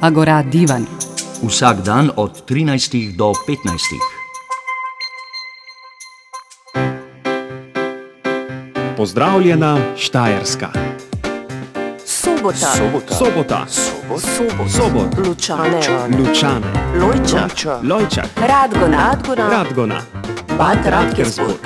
Agora 0.00 0.40
Divan. 0.42 0.86
Vsak 1.44 1.84
dan 1.84 2.08
od 2.16 2.48
13 2.48 3.16
do 3.16 3.32
15. 3.44 4.00
Pozdravljena 8.96 9.78
Štajerska. 9.96 10.68
Sobota. 12.06 12.56
Sobota. 12.56 13.14
Sobota. 13.14 13.66
Sobot. 13.68 14.70
Sobot. 14.70 15.26
Lučane. 15.26 15.80
Lučane. 16.18 16.72
Lojča. 17.00 17.48
Lojčak. 17.82 18.28
Radgona. 18.36 18.96
Radgona. 18.96 19.48
Radgona. 19.50 20.00
Bad 20.58 20.78
Radkersburg. 20.86 21.56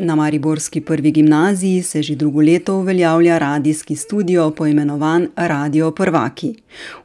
Na 0.00 0.14
Mariborski 0.14 0.80
prvi 0.80 1.10
gimnaziji 1.10 1.82
se 1.82 2.02
že 2.02 2.14
drugo 2.14 2.40
leto 2.40 2.76
uveljavlja 2.76 3.38
radijski 3.38 3.96
studio 3.96 4.50
poimenovan 4.50 5.28
Radio 5.36 5.90
Prvaki. 5.90 6.54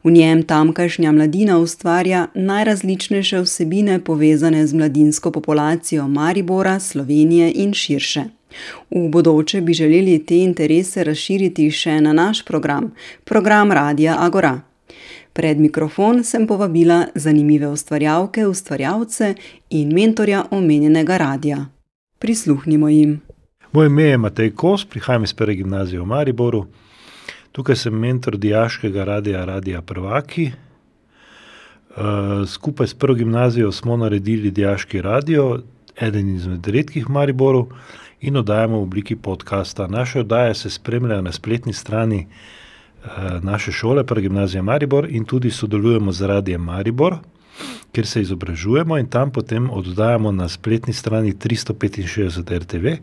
V 0.04 0.10
njem 0.10 0.42
tamkajšnja 0.42 1.12
mladina 1.12 1.58
ustvarja 1.58 2.26
najrazličnejše 2.34 3.40
vsebine 3.40 4.04
povezane 4.04 4.66
z 4.66 4.74
mladinsko 4.74 5.30
populacijo 5.30 6.08
Maribora, 6.08 6.80
Slovenije 6.80 7.52
in 7.54 7.72
širše. 7.72 8.24
V 8.90 9.08
bodoče 9.08 9.60
bi 9.60 9.74
želeli 9.74 10.26
te 10.26 10.38
interese 10.38 11.04
razširiti 11.04 11.70
še 11.70 12.00
na 12.00 12.12
naš 12.12 12.44
program, 12.44 12.92
program 13.24 13.72
Radia 13.72 14.16
Agora. 14.18 14.60
Pred 15.32 15.58
mikrofon 15.58 16.24
sem 16.24 16.46
povabila 16.46 17.06
zanimive 17.14 17.68
ustvarjalke, 17.68 18.46
ustvarjalce 18.46 19.34
in 19.70 19.94
mentorja 19.94 20.44
omenjenega 20.50 21.16
radia. 21.16 21.66
Prisluhnimo 22.24 22.88
jim. 22.88 23.20
Moje 23.72 23.86
ime 23.86 24.02
je 24.02 24.18
Matej 24.18 24.50
Kos, 24.50 24.84
prihajam 24.84 25.24
iz 25.24 25.32
prve 25.32 25.54
gimnazije 25.54 26.00
v 26.00 26.06
Mariboru. 26.06 26.66
Tukaj 27.52 27.76
sem 27.76 27.98
mentor 28.00 28.36
dijaškega 28.36 29.04
radia 29.04 29.44
Radia 29.44 29.82
Prvaki. 29.82 30.46
Uh, 30.52 32.48
skupaj 32.48 32.86
s 32.86 32.94
prvo 32.94 33.14
gimnazijo 33.14 33.72
smo 33.72 33.96
naredili 33.96 34.50
dijaški 34.50 35.02
radio, 35.02 35.60
eden 36.00 36.34
izmed 36.34 36.66
redkih 36.66 37.06
v 37.08 37.12
Mariboru, 37.12 37.68
in 38.20 38.36
oddajamo 38.36 38.78
v 38.78 38.82
obliki 38.82 39.16
podcasta. 39.16 39.86
Naše 39.86 40.20
oddaje 40.20 40.54
se 40.54 40.70
spremljajo 40.70 41.22
na 41.22 41.32
spletni 41.32 41.72
strani 41.72 42.26
uh, 42.26 43.10
naše 43.42 43.72
šole, 43.72 44.06
prva 44.06 44.20
gimnazija 44.20 44.62
Maribor, 44.62 45.10
in 45.10 45.24
tudi 45.24 45.50
sodelujemo 45.50 46.12
z 46.12 46.22
Radijem 46.22 46.62
Maribor 46.62 47.18
kjer 47.92 48.06
se 48.06 48.22
izobražujemo 48.22 48.98
in 48.98 49.06
tam 49.06 49.30
potem 49.30 49.70
oddajamo 49.70 50.32
na 50.32 50.48
spletni 50.48 50.92
strani 50.92 51.32
365 51.32 52.58
RTV, 52.58 52.96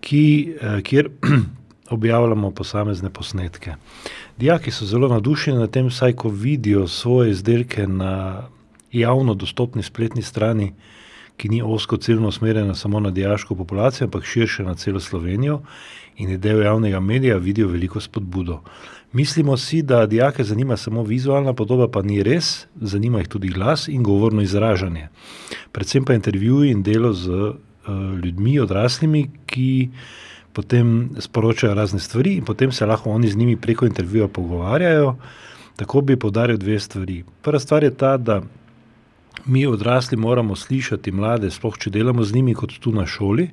ki, 0.00 0.54
eh, 0.60 0.82
kjer 0.82 1.10
objavljamo 1.96 2.50
posamezne 2.50 3.10
posnetke. 3.10 3.74
Dijaki 4.38 4.70
so 4.70 4.86
zelo 4.86 5.08
navdušeni 5.08 5.58
nad 5.58 5.70
tem, 5.70 5.90
saj 5.90 6.12
ko 6.12 6.28
vidijo 6.28 6.88
svoje 6.88 7.30
izdelke 7.30 7.86
na 7.86 8.42
javno 8.92 9.34
dostopni 9.34 9.82
spletni 9.82 10.22
strani, 10.22 10.72
ki 11.36 11.48
ni 11.48 11.62
osko 11.62 11.96
ciljno 11.96 12.28
usmerjena 12.28 12.74
samo 12.74 13.00
na 13.00 13.10
dijaško 13.10 13.54
populacijo, 13.54 14.04
ampak 14.04 14.24
širše 14.24 14.62
na 14.62 14.74
celo 14.74 15.00
Slovenijo 15.00 15.60
in 16.16 16.30
je 16.30 16.38
del 16.38 16.62
javnega 16.62 17.00
medija, 17.00 17.36
vidijo 17.36 17.68
veliko 17.68 18.00
spodbudo. 18.00 18.62
Mislimo 19.12 19.56
si, 19.56 19.82
da 19.82 20.06
dijake 20.06 20.44
zanima 20.44 20.76
samo 20.76 21.02
vizualna 21.02 21.52
podoba, 21.52 21.88
pa 21.88 22.02
ni 22.02 22.22
res, 22.22 22.66
zanima 22.80 23.18
jih 23.18 23.28
tudi 23.28 23.48
glas 23.48 23.88
in 23.88 24.02
govorno 24.02 24.42
izražanje. 24.42 25.08
Predvsem 25.72 26.04
pa 26.04 26.14
intervjuji 26.14 26.70
in 26.70 26.82
delo 26.82 27.12
z 27.12 27.28
uh, 27.30 27.54
ljudmi, 28.24 28.58
odraslimi, 28.60 29.30
ki 29.46 29.88
potem 30.52 31.10
sporočajo 31.18 31.74
razne 31.74 32.00
stvari 32.00 32.34
in 32.34 32.44
potem 32.44 32.72
se 32.72 32.86
lahko 32.86 33.10
oni 33.10 33.28
z 33.28 33.36
njimi 33.36 33.56
preko 33.56 33.86
intervjuja 33.86 34.28
pogovarjajo. 34.28 35.16
Tako 35.76 36.00
bi 36.00 36.16
podaril 36.16 36.56
dve 36.58 36.80
stvari. 36.80 37.24
Prva 37.42 37.60
stvar 37.60 37.84
je 37.84 37.94
ta, 37.94 38.16
da 38.16 38.42
mi 39.46 39.66
odrasli 39.66 40.16
moramo 40.16 40.56
slišati 40.56 41.12
mlade, 41.12 41.50
sploh 41.50 41.78
če 41.78 41.90
delamo 41.90 42.24
z 42.24 42.34
njimi 42.34 42.54
kot 42.54 42.74
tu 42.80 42.92
na 42.92 43.06
šoli. 43.06 43.48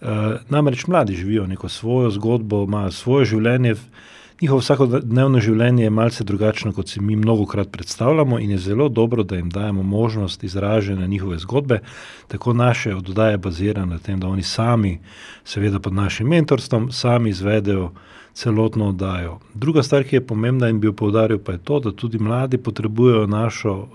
Uh, 0.00 0.08
namreč 0.48 0.86
mladi 0.86 1.14
živijo 1.14 1.46
neko 1.46 1.68
svojo 1.68 2.10
zgodbo, 2.10 2.64
imajo 2.64 2.90
svoje 2.90 3.26
življenje, 3.34 3.76
njihovo 4.40 4.60
vsakodnevno 4.60 5.40
življenje 5.40 5.84
je 5.84 5.90
malce 5.90 6.24
drugačno, 6.24 6.72
kot 6.72 6.88
si 6.88 7.00
mi 7.00 7.16
mnogokrat 7.16 7.70
predstavljamo, 7.72 8.38
in 8.38 8.50
je 8.50 8.58
zelo 8.58 8.88
dobro, 8.88 9.22
da 9.22 9.36
jim 9.36 9.50
dajemo 9.50 9.82
možnost 9.82 10.44
izražanja 10.44 11.06
njihove 11.06 11.38
zgodbe. 11.38 11.80
Tako 12.28 12.52
naše 12.52 12.94
oddaje 12.94 13.38
bazirajo 13.38 13.86
na 13.86 13.98
tem, 13.98 14.20
da 14.20 14.28
oni 14.28 14.42
sami, 14.42 14.98
seveda 15.44 15.80
pod 15.80 15.94
našim 15.94 16.28
mentorstvom, 16.28 16.92
sami 16.92 17.30
izvedejo 17.30 17.92
celotno 18.34 18.88
oddajo. 18.88 19.38
Druga 19.54 19.82
stvar, 19.82 20.04
ki 20.04 20.16
je 20.16 20.26
pomembna 20.26 20.68
in 20.68 20.80
bi 20.80 20.86
jo 20.86 20.92
poudaril, 20.92 21.38
pa 21.38 21.52
je 21.52 21.58
to, 21.58 21.80
da 21.80 21.92
tudi 21.92 22.18
mladi 22.18 22.58
potrebujejo 22.58 23.26
našo 23.26 23.72
uh, 23.72 23.88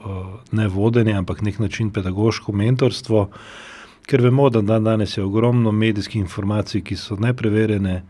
ne 0.52 0.68
vodenje, 0.68 1.14
ampak 1.14 1.42
nek 1.42 1.60
način 1.60 1.90
pedagoško 1.92 2.52
mentorstvo, 2.52 3.30
ker 4.06 4.22
vemo, 4.22 4.50
da 4.50 4.62
dan 4.62 4.84
danes 4.84 5.18
je 5.18 5.24
ogromno 5.24 5.72
medijskih 5.72 6.22
informacij, 6.22 6.82
ki 6.82 6.96
so 6.96 7.16
nepreverjene 7.16 8.04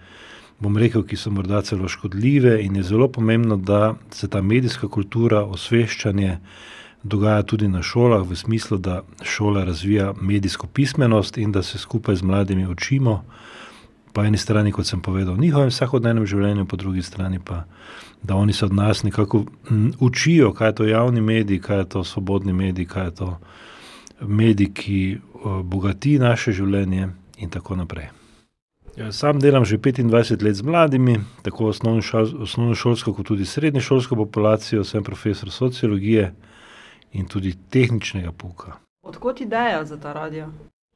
bom 0.59 0.77
rekel, 0.77 1.03
ki 1.03 1.17
so 1.17 1.31
morda 1.31 1.61
celo 1.61 1.87
škodljive, 1.87 2.57
in 2.63 2.75
je 2.75 2.83
zelo 2.83 3.07
pomembno, 3.07 3.57
da 3.57 3.95
se 4.11 4.27
ta 4.27 4.41
medijska 4.41 4.87
kultura, 4.87 5.43
osveščanje 5.45 6.37
dogaja 7.03 7.43
tudi 7.43 7.67
na 7.67 7.81
šolah, 7.83 8.25
v 8.27 8.35
smislu, 8.35 8.77
da 8.77 9.01
šola 9.23 9.63
razvija 9.63 10.13
medijsko 10.21 10.67
pismenost 10.67 11.37
in 11.37 11.51
da 11.51 11.63
se 11.63 11.77
skupaj 11.77 12.15
z 12.15 12.23
mladimi 12.23 12.67
učimo. 12.67 13.23
Po 14.13 14.23
eni 14.23 14.37
strani, 14.37 14.71
kot 14.71 14.87
sem 14.87 15.01
povedal, 15.01 15.35
v 15.35 15.45
njihovem 15.45 15.69
vsakodnevnem 15.69 16.25
življenju, 16.25 16.65
po 16.65 16.75
drugi 16.75 17.01
strani 17.05 17.39
pa, 17.39 17.63
da 18.23 18.35
oni 18.35 18.53
se 18.53 18.65
od 18.65 18.73
nas 18.73 19.03
nekako 19.03 19.45
učijo, 19.99 20.53
kaj 20.53 20.69
je 20.69 20.75
to 20.75 20.87
javni 20.89 21.21
medij, 21.21 21.61
kaj 21.61 21.77
je 21.77 21.89
to 21.89 22.03
svobodni 22.03 22.53
medij, 22.53 22.85
kaj 22.85 23.05
je 23.05 23.15
to 23.15 23.37
medij, 24.21 24.73
ki 24.73 25.01
bogati 25.63 26.17
naše 26.19 26.51
življenje 26.51 27.09
in 27.37 27.49
tako 27.49 27.75
naprej. 27.75 28.16
Ja, 28.97 29.11
sam 29.11 29.39
delam 29.39 29.65
že 29.65 29.77
25 29.77 30.43
let 30.43 30.55
z 30.55 30.61
mladimi, 30.61 31.19
tako 31.41 31.69
osnovnošolsko, 32.41 33.13
kot 33.13 33.25
tudi 33.25 33.45
srednješolsko 33.45 34.15
populacijo, 34.15 34.83
sem 34.83 35.03
profesor 35.03 35.51
sociologije 35.51 36.33
in 37.13 37.27
tudi 37.27 37.53
tehničnega 37.69 38.31
pouka. 38.31 38.73
Odkot 39.05 39.41
ideja 39.41 39.85
za 39.85 39.97
ta 39.97 40.13
radio? 40.13 40.49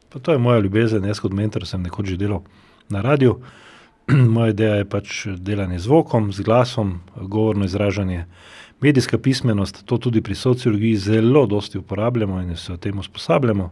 Pa 0.10 0.20
to 0.20 0.32
je 0.32 0.38
moja 0.38 0.60
ljubezen, 0.60 1.06
jaz 1.06 1.20
kot 1.20 1.34
mentor 1.34 1.68
sem 1.68 1.82
nekoč 1.82 2.10
že 2.10 2.18
delal 2.18 2.42
na 2.90 3.02
radiju. 3.02 3.38
moja 4.36 4.50
ideja 4.50 4.76
je 4.76 4.90
pač 4.90 5.28
delanje 5.38 5.80
z 5.80 5.84
zvokom, 5.84 6.34
z 6.34 6.42
glasom, 6.42 7.00
govorno 7.16 7.66
izražanje, 7.66 8.26
medijska 8.82 9.18
pismenost, 9.18 9.86
to 9.86 9.98
tudi 9.98 10.22
pri 10.22 10.36
sociologiji 10.36 10.96
zelo 10.96 11.46
dosti 11.46 11.78
uporabljamo 11.78 12.42
in 12.42 12.56
se 12.56 12.74
o 12.74 12.78
tem 12.78 13.00
usposabljamo. 13.00 13.70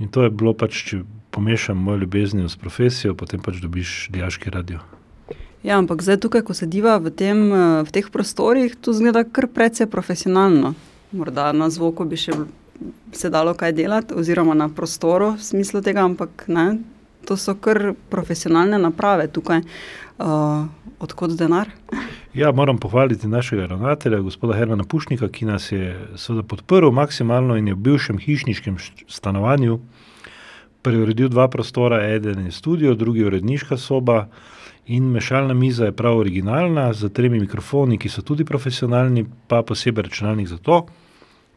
In 0.00 0.08
to 0.08 0.24
je 0.24 0.32
bilo 0.32 0.54
pač, 0.56 0.80
če 0.88 1.02
pomešam 1.30 1.76
mojo 1.76 2.00
ljubezen 2.04 2.48
s 2.48 2.56
profesijo, 2.56 3.14
potem 3.14 3.42
pač 3.44 3.60
dobiš 3.60 4.08
diaški 4.14 4.50
radio. 4.50 4.80
Ja, 5.62 5.76
ampak 5.76 6.00
zdaj 6.00 6.22
tukaj, 6.24 6.42
ko 6.48 6.56
sediva 6.56 6.96
v, 6.96 7.12
tem, 7.12 7.52
eh, 7.52 7.82
v 7.84 7.92
teh 7.92 8.08
prostorih, 8.08 8.72
to 8.80 8.96
zgleda 8.96 9.26
kar 9.28 9.46
precej 9.52 9.90
profesionalno. 9.92 10.72
Morda 11.12 11.52
na 11.52 11.68
zvoku 11.68 12.06
bi 12.08 12.16
še 12.16 12.32
se 13.12 13.28
dalo 13.30 13.52
kaj 13.54 13.72
delati, 13.76 14.14
oziroma 14.16 14.54
na 14.54 14.70
prostoru 14.72 15.34
v 15.36 15.42
smislu 15.44 15.82
tega, 15.84 16.04
ampak 16.08 16.48
ne. 16.48 16.80
To 17.28 17.36
so 17.36 17.54
kar 17.54 17.92
profesionalne 18.08 18.78
naprave 18.80 19.28
tukaj. 19.28 19.60
Uh, 20.20 20.68
odkot 21.00 21.36
denar? 21.36 21.68
Ja, 22.34 22.52
moram 22.52 22.78
pohvaliti 22.78 23.28
našega 23.28 23.66
ravnatelja, 23.66 24.20
gospoda 24.20 24.54
Hermana 24.54 24.84
Pušnika, 24.84 25.28
ki 25.28 25.44
nas 25.44 25.72
je 25.72 25.96
podprl 26.48 26.90
maksimalno 26.90 27.56
in 27.56 27.68
je 27.68 27.74
v 27.74 27.78
bivšem 27.78 28.18
hišniškem 28.18 28.76
stanovanju 29.08 29.80
preuredil 30.82 31.28
dva 31.28 31.48
prostora, 31.48 32.04
eden 32.06 32.46
je 32.46 32.52
studio, 32.52 32.94
drugi 32.94 33.20
je 33.20 33.26
uredniška 33.26 33.76
soba. 33.76 34.28
In 34.86 35.10
mešalna 35.10 35.54
miza 35.54 35.84
je 35.84 35.92
prav 35.92 36.18
originalna, 36.18 36.92
z 36.92 37.10
tremi 37.10 37.40
mikrofoni, 37.40 37.98
ki 37.98 38.08
so 38.08 38.22
tudi 38.22 38.44
profesionalni, 38.44 39.26
pa 39.48 39.62
posebej 39.62 40.06
računalnik 40.06 40.48
za 40.48 40.58
to, 40.58 40.84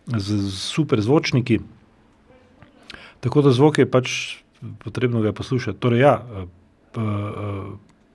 z, 0.08 0.50
super 0.52 1.02
zvočniki. 1.02 1.60
Tako 3.20 3.42
da 3.42 3.54
zvok 3.54 3.78
je 3.78 3.90
pač 3.90 4.10
potrebno 4.84 5.22
ga 5.22 5.32
poslušati. 5.34 5.80
Torej, 5.80 6.02
ja, 6.02 6.18
p, 6.94 7.00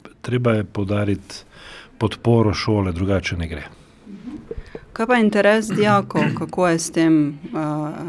p, 0.02 0.12
treba 0.22 0.58
je 0.58 0.64
podariti 0.64 1.47
podporo 1.98 2.54
šole, 2.54 2.92
drugače 2.92 3.36
ne 3.36 3.48
gre. 3.48 3.62
Kaj 4.92 5.06
pa 5.06 5.16
interes 5.22 5.68
dijakov, 5.70 6.22
kako 6.38 6.68
je 6.68 6.78
s 6.78 6.90
tem, 6.90 7.38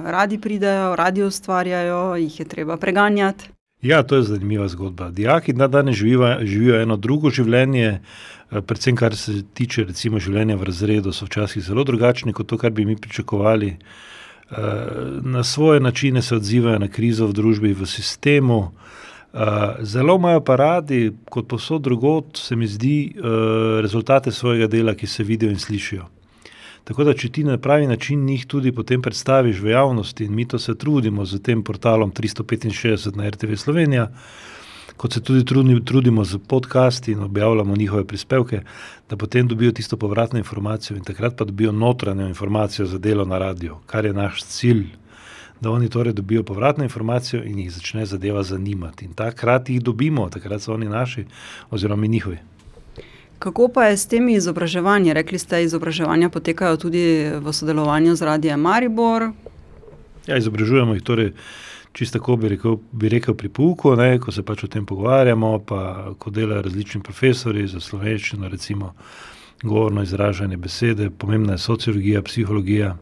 radi 0.06 0.40
pridejo, 0.42 0.96
radi 0.96 1.24
ustvarjajo, 1.24 2.16
jih 2.16 2.40
je 2.40 2.46
treba 2.46 2.78
preganjati? 2.78 3.50
Ja, 3.82 4.04
to 4.04 4.16
je 4.16 4.24
zanimiva 4.24 4.68
zgodba. 4.68 5.12
Dijaki 5.12 5.54
na 5.54 5.68
danes 5.68 5.96
živijo, 5.96 6.38
živijo 6.42 6.82
eno 6.82 6.98
drugo 6.98 7.30
življenje, 7.30 8.00
predvsem 8.50 8.96
kar 8.96 9.16
se 9.16 9.44
tiče 9.54 9.86
recimo, 9.88 10.20
življenja 10.20 10.58
v 10.58 10.68
razredu, 10.68 11.14
so 11.14 11.30
včasih 11.30 11.64
zelo 11.64 11.84
drugačni 11.84 12.34
kot 12.34 12.50
to, 12.50 12.58
kar 12.58 12.74
bi 12.76 12.86
mi 12.86 12.98
pričakovali. 12.98 13.78
Na 15.22 15.44
svoje 15.44 15.80
načine 15.80 16.22
se 16.22 16.36
odzivajo 16.36 16.80
na 16.80 16.88
krizo 16.88 17.28
v 17.30 17.38
družbi, 17.38 17.74
v 17.78 17.86
sistemu, 17.86 18.72
zelo 19.82 20.16
imajo 20.16 20.42
pa 20.42 20.56
radi, 20.56 21.12
kot 21.30 21.48
posod 21.48 21.82
drugot, 21.82 22.38
se 22.38 22.56
mi 22.56 22.68
zdi, 22.68 23.14
uh, 23.16 23.26
rezultate 23.82 24.32
svojega 24.32 24.68
dela, 24.68 24.96
ki 24.96 25.08
se 25.08 25.24
vidijo 25.24 25.52
in 25.52 25.60
slišijo. 25.60 26.06
Tako 26.84 27.04
da, 27.04 27.14
če 27.14 27.30
ti 27.30 27.44
na 27.44 27.58
pravi 27.58 27.88
način 27.88 28.26
njih 28.26 28.48
tudi 28.50 28.72
potem 28.72 29.02
predstaviš 29.02 29.60
v 29.62 29.70
javnosti, 29.70 30.26
in 30.26 30.34
mi 30.36 30.48
to 30.48 30.60
se 30.60 30.74
trudimo 30.76 31.26
z 31.26 31.42
tem 31.44 31.64
portalom 31.64 32.12
365 32.12 33.16
na 33.16 33.30
RTV 33.30 33.56
Slovenija, 33.56 34.08
kot 34.98 35.14
se 35.14 35.22
tudi 35.22 35.46
trudimo 35.86 36.26
z 36.26 36.40
podcasti 36.48 37.12
in 37.12 37.20
objavljamo 37.24 37.76
njihove 37.76 38.08
prispevke, 38.08 38.62
da 39.10 39.18
potem 39.18 39.48
dobijo 39.48 39.72
tisto 39.72 39.98
povratno 39.98 40.40
informacijo 40.40 40.98
in 40.98 41.04
takrat 41.04 41.38
pa 41.38 41.46
dobijo 41.46 41.72
notranjo 41.72 42.28
informacijo 42.28 42.88
za 42.88 42.98
delo 42.98 43.26
na 43.26 43.38
radio, 43.38 43.78
kar 43.86 44.06
je 44.06 44.14
naš 44.14 44.44
cilj. 44.44 44.88
Da 45.62 45.72
oni 45.72 45.90
torej 45.90 46.14
dobijo 46.14 46.44
povratno 46.44 46.84
informacijo 46.84 47.44
in 47.44 47.60
jih 47.60 47.72
začne 47.72 48.06
zadeva 48.06 48.44
zanimati. 48.44 49.06
In 49.06 49.14
takrat 49.14 49.70
jih 49.70 49.82
dobimo, 49.82 50.30
takrat 50.30 50.62
so 50.62 50.74
oni 50.74 50.90
naši, 50.90 51.26
oziroma 51.70 52.02
mi 52.02 52.08
njihovi. 52.08 52.38
Kako 53.40 53.68
pa 53.74 53.86
je 53.86 53.98
s 53.98 54.08
temi 54.08 54.34
izobraževanji? 54.34 55.14
Rekli 55.14 55.40
ste, 55.40 55.64
izobraževanja 55.64 56.30
potekajo 56.30 56.78
tudi 56.78 57.32
v 57.40 57.54
sodelovanju 57.54 58.16
z 58.16 58.22
Radijem 58.22 58.60
Maribor. 58.60 59.32
Ja, 60.28 60.38
izobražujemo 60.38 60.94
jih 60.94 61.04
torej 61.04 61.34
čisto 61.94 62.20
tako, 62.20 62.36
bi 62.36 62.50
rekel, 62.50 62.78
bi 62.92 63.10
rekel 63.10 63.34
pri 63.34 63.50
pouku, 63.50 63.96
ne, 63.96 64.20
ko 64.20 64.32
se 64.32 64.44
pač 64.44 64.64
o 64.64 64.68
tem 64.68 64.86
pogovarjamo, 64.86 65.60
pa 65.60 66.14
ko 66.20 66.32
delajo 66.32 66.62
različni 66.62 67.02
profesori 67.04 67.68
za 67.68 67.80
slovenščino, 67.80 68.48
recimo 68.48 68.94
govorno 69.64 70.04
izražanje 70.04 70.58
besede, 70.58 71.10
pomembna 71.10 71.58
je 71.58 71.64
sociologija, 71.66 72.22
psihologija, 72.22 72.96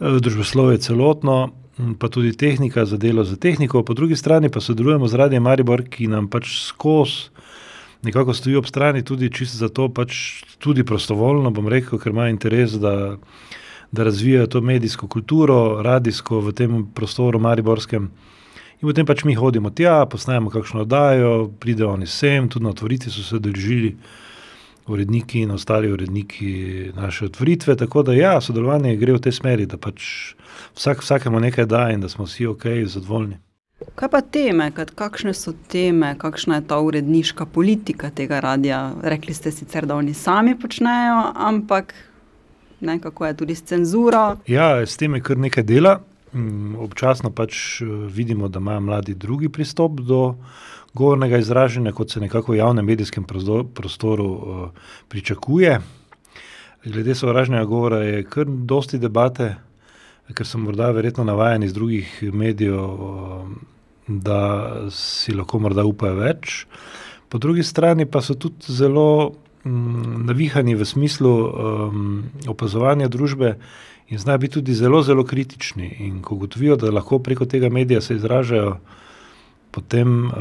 družboslovje 0.00 0.78
celotno. 0.78 1.52
Pa 1.76 2.08
tudi 2.08 2.32
tehnika 2.32 2.84
za 2.84 2.96
delo 2.96 3.24
za 3.24 3.36
tehniko, 3.36 3.82
po 3.82 3.94
drugi 3.94 4.16
strani 4.16 4.48
pa 4.48 4.60
sodelujemo 4.60 5.08
z 5.08 5.14
Radijem 5.14 5.42
Maribor, 5.42 5.82
ki 5.84 6.06
nam 6.08 6.28
pač 6.28 6.48
skozi 6.64 7.28
nekako 8.02 8.34
stoji 8.34 8.56
ob 8.56 8.66
strani, 8.66 9.02
tudi 9.04 9.28
čisto 9.32 9.58
zato, 9.58 9.88
pač 9.88 10.14
tudi 10.58 10.84
prostovoljno, 10.84 11.50
bom 11.50 11.68
rekel, 11.68 11.98
ker 11.98 12.14
ima 12.14 12.28
interes, 12.28 12.78
da, 12.80 13.16
da 13.92 14.04
razvijajo 14.04 14.46
to 14.46 14.60
medijsko 14.60 15.08
kulturo, 15.08 15.82
radijsko 15.82 16.40
v 16.40 16.52
tem 16.52 16.86
prostoru 16.94 17.40
Mariborskem. 17.42 18.08
In 18.76 18.88
potem 18.88 19.06
pač 19.08 19.24
mi 19.24 19.34
hodimo 19.34 19.70
tja, 19.70 20.04
posnamemo 20.06 20.52
kakšno 20.52 20.84
oddajo, 20.84 21.50
pridejo 21.60 21.94
oni 21.96 22.06
sem, 22.06 22.48
tudi 22.48 22.64
na 22.64 22.72
otvoritvi 22.72 23.10
so 23.10 23.24
se 23.24 23.40
držili 23.42 23.96
uredniki 24.86 25.40
in 25.40 25.50
ostali 25.50 25.92
uredniki 25.92 26.90
naše 26.96 27.24
otvoritve. 27.24 27.76
Tako 27.76 28.02
da 28.02 28.12
ja, 28.12 28.40
sodelovanje 28.40 28.96
gre 28.96 29.12
v 29.12 29.20
tej 29.20 29.32
smeri, 29.32 29.66
da 29.66 29.76
pač 29.76 30.34
vsak 30.74 31.02
vsakemu 31.02 31.40
nekaj 31.40 31.66
da 31.66 31.90
in 31.90 32.00
da 32.00 32.08
smo 32.08 32.24
vsi 32.24 32.46
ok, 32.46 32.64
zadovoljni. 32.86 33.38
Kaj 33.94 34.08
pa 34.08 34.20
teme, 34.20 34.70
kakšne 34.72 35.34
so 35.36 35.52
teme, 35.68 36.14
kakšna 36.18 36.60
je 36.60 36.66
ta 36.68 36.78
uredniška 36.80 37.46
politika 37.46 38.10
tega 38.10 38.40
radia? 38.40 38.92
Rekli 39.02 39.34
ste 39.34 39.52
sicer, 39.52 39.86
da 39.86 39.96
oni 39.96 40.14
sami 40.14 40.54
počnejo, 40.58 41.32
ampak 41.34 41.92
ne, 42.80 43.00
kako 43.00 43.26
je 43.26 43.36
tudi 43.36 43.54
s 43.54 43.62
cenzuro. 43.62 44.36
Ja, 44.46 44.86
s 44.86 44.96
tem 44.96 45.14
je 45.14 45.20
kar 45.20 45.38
nekaj 45.38 45.64
dela. 45.64 46.00
Mm, 46.36 46.76
občasno 46.84 47.30
pač 47.32 47.80
eh, 47.80 47.84
vidimo, 48.12 48.48
da 48.48 48.60
imajo 48.60 48.80
mladi 48.80 49.14
drugi 49.14 49.48
pristop 49.48 50.00
do 50.00 50.34
govornega 50.94 51.38
izražanja, 51.38 51.92
kot 51.92 52.10
se 52.10 52.20
nekako 52.20 52.52
v 52.52 52.56
javnem 52.56 52.84
medijskem 52.84 53.24
prostoru 53.74 54.26
uh, 54.26 54.68
pričakuje. 55.08 55.80
Glede 56.84 57.14
sovražnega 57.14 57.64
govora 57.64 57.98
je 57.98 58.22
kar 58.24 58.46
dosti 58.48 58.98
debate, 58.98 59.54
ker 60.32 60.48
so 60.48 60.58
morda 60.58 60.88
verjetno 60.96 61.24
navajeni 61.24 61.66
iz 61.66 61.74
drugih 61.74 62.22
medijev, 62.32 62.80
uh, 62.80 63.50
da 64.08 64.40
si 64.90 65.36
lahko 65.36 65.60
morda 65.60 65.84
upajo 65.84 66.16
več. 66.16 66.64
Po 67.28 67.38
drugi 67.38 67.62
strani 67.62 68.06
pa 68.08 68.24
so 68.24 68.34
tudi 68.40 68.72
zelo 68.72 69.34
Mm, 69.66 70.26
navihani 70.26 70.78
v 70.78 70.84
smislu 70.86 71.30
um, 71.34 72.30
opazovanja 72.46 73.08
družbe 73.10 73.56
in 74.08 74.18
znajo 74.18 74.38
biti 74.38 74.54
tudi 74.54 74.74
zelo, 74.74 75.02
zelo 75.02 75.24
kritični. 75.24 75.96
In 75.98 76.22
ko 76.22 76.34
ugotovijo, 76.34 76.76
da 76.76 76.90
lahko 76.90 77.18
preko 77.18 77.44
tega 77.44 77.68
medija 77.68 78.00
se 78.00 78.14
izražajo, 78.14 78.76
potem 79.70 80.26
uh, 80.26 80.32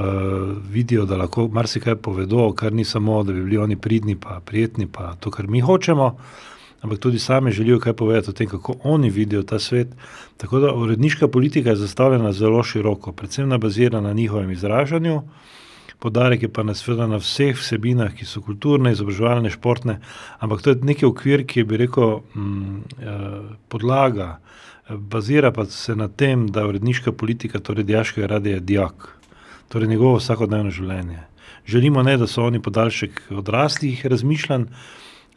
vidijo, 0.69 1.05
da 1.05 1.17
lahko 1.17 1.47
marsikaj 1.47 1.95
povedo, 1.95 2.53
kar 2.53 2.73
ni 2.73 2.85
samo, 2.85 3.23
da 3.23 3.33
bi 3.33 3.43
bili 3.43 3.57
oni 3.57 3.75
pridni, 3.75 4.15
pa 4.15 4.39
prijetni, 4.45 4.87
pa 4.87 5.15
to, 5.19 5.31
kar 5.31 5.47
mi 5.47 5.61
hočemo. 5.61 6.17
Ampak 6.81 6.99
tudi 6.99 7.19
sami 7.19 7.51
želijo 7.51 7.79
kaj 7.79 7.93
povedati 7.93 8.29
o 8.29 8.33
tem, 8.33 8.47
kako 8.47 8.75
oni 8.83 9.09
vidijo 9.09 9.43
ta 9.43 9.59
svet. 9.59 9.87
Tako 10.37 10.59
da 10.59 10.73
uredniška 10.73 11.27
politika 11.27 11.69
je 11.69 11.75
zastavljena 11.75 12.31
zelo 12.33 12.63
široko, 12.63 13.11
predvsem 13.11 13.49
na 13.49 13.57
bazirana 13.57 14.07
na 14.07 14.13
njihovem 14.13 14.51
izražanju, 14.51 15.15
uh, 15.15 15.23
Podarek 15.99 16.41
je 16.43 16.49
pa 16.51 16.63
na, 16.63 16.73
na 17.07 17.17
vseh 17.17 17.55
vsebinah, 17.57 18.13
ki 18.13 18.25
so 18.25 18.41
kulturne, 18.41 18.91
izobraževalne, 18.91 19.49
športne, 19.49 19.99
ampak 20.39 20.61
to 20.61 20.73
je 20.73 20.83
neki 20.83 21.05
okvir, 21.05 21.45
ki 21.47 21.63
je, 21.63 21.65
bi 21.65 21.77
rekel, 21.77 22.19
m, 22.35 22.41
mm, 22.41 22.81
eh, 22.99 23.37
podlaga, 23.69 24.39
bazira 24.89 25.51
pa 25.51 25.65
se 25.65 25.95
na 25.95 26.07
tem, 26.07 26.47
da 26.47 26.65
uredniška 26.67 27.11
politika, 27.11 27.59
torej 27.59 27.87
diaškega 27.87 28.27
rada, 28.27 28.49
je 28.49 28.59
diak, 28.59 29.07
torej 29.69 29.89
njegovo 29.89 30.19
vsakodnevno 30.19 30.71
življenje. 30.71 31.23
Želimo 31.65 32.03
ne, 32.03 32.17
da 32.17 32.27
so 32.27 32.43
oni 32.45 32.61
podaljšek 32.61 33.21
odraslih 33.31 34.05
razmišljanj, 34.05 34.67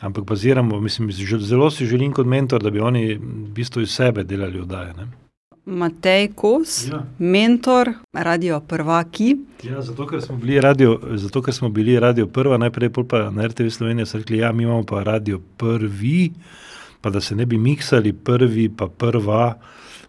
ampak 0.01 0.25
baziramo, 0.25 0.81
mislim, 0.81 1.13
zelo 1.13 1.71
si 1.71 1.87
želim 1.87 2.13
kot 2.13 2.27
mentor, 2.27 2.63
da 2.63 2.71
bi 2.71 2.81
oni 2.81 3.15
v 3.15 3.49
bistvu 3.57 3.83
iz 3.83 3.95
sebe 3.95 4.25
delali 4.25 4.61
vdaje. 4.61 5.09
Matej 5.69 6.31
Kos, 6.35 6.89
ja. 6.89 7.03
mentor, 7.19 7.93
radio 8.13 8.61
prvaki. 8.61 9.37
Ja, 9.63 9.83
zato, 9.83 10.07
ker 10.07 10.23
smo 10.23 10.37
bili 10.37 10.61
radio, 10.61 10.97
zato, 11.15 11.43
ker 11.43 11.55
smo 11.55 11.69
bili 11.69 11.99
radio 12.01 12.27
prva, 12.27 12.57
najprej 12.57 12.91
pa 13.09 13.31
na 13.31 13.47
RTV 13.47 13.69
Slovenija 13.69 14.07
so 14.07 14.19
rekli, 14.19 14.39
ja, 14.39 14.53
mi 14.53 14.63
imamo 14.63 14.83
pa 14.83 15.03
radio 15.03 15.41
prvi, 15.57 16.33
pa 17.01 17.11
da 17.11 17.21
se 17.21 17.37
ne 17.37 17.47
bi 17.47 17.59
miksali 17.59 18.13
prvi, 18.13 18.69
pa 18.69 18.87
prva, 18.89 19.59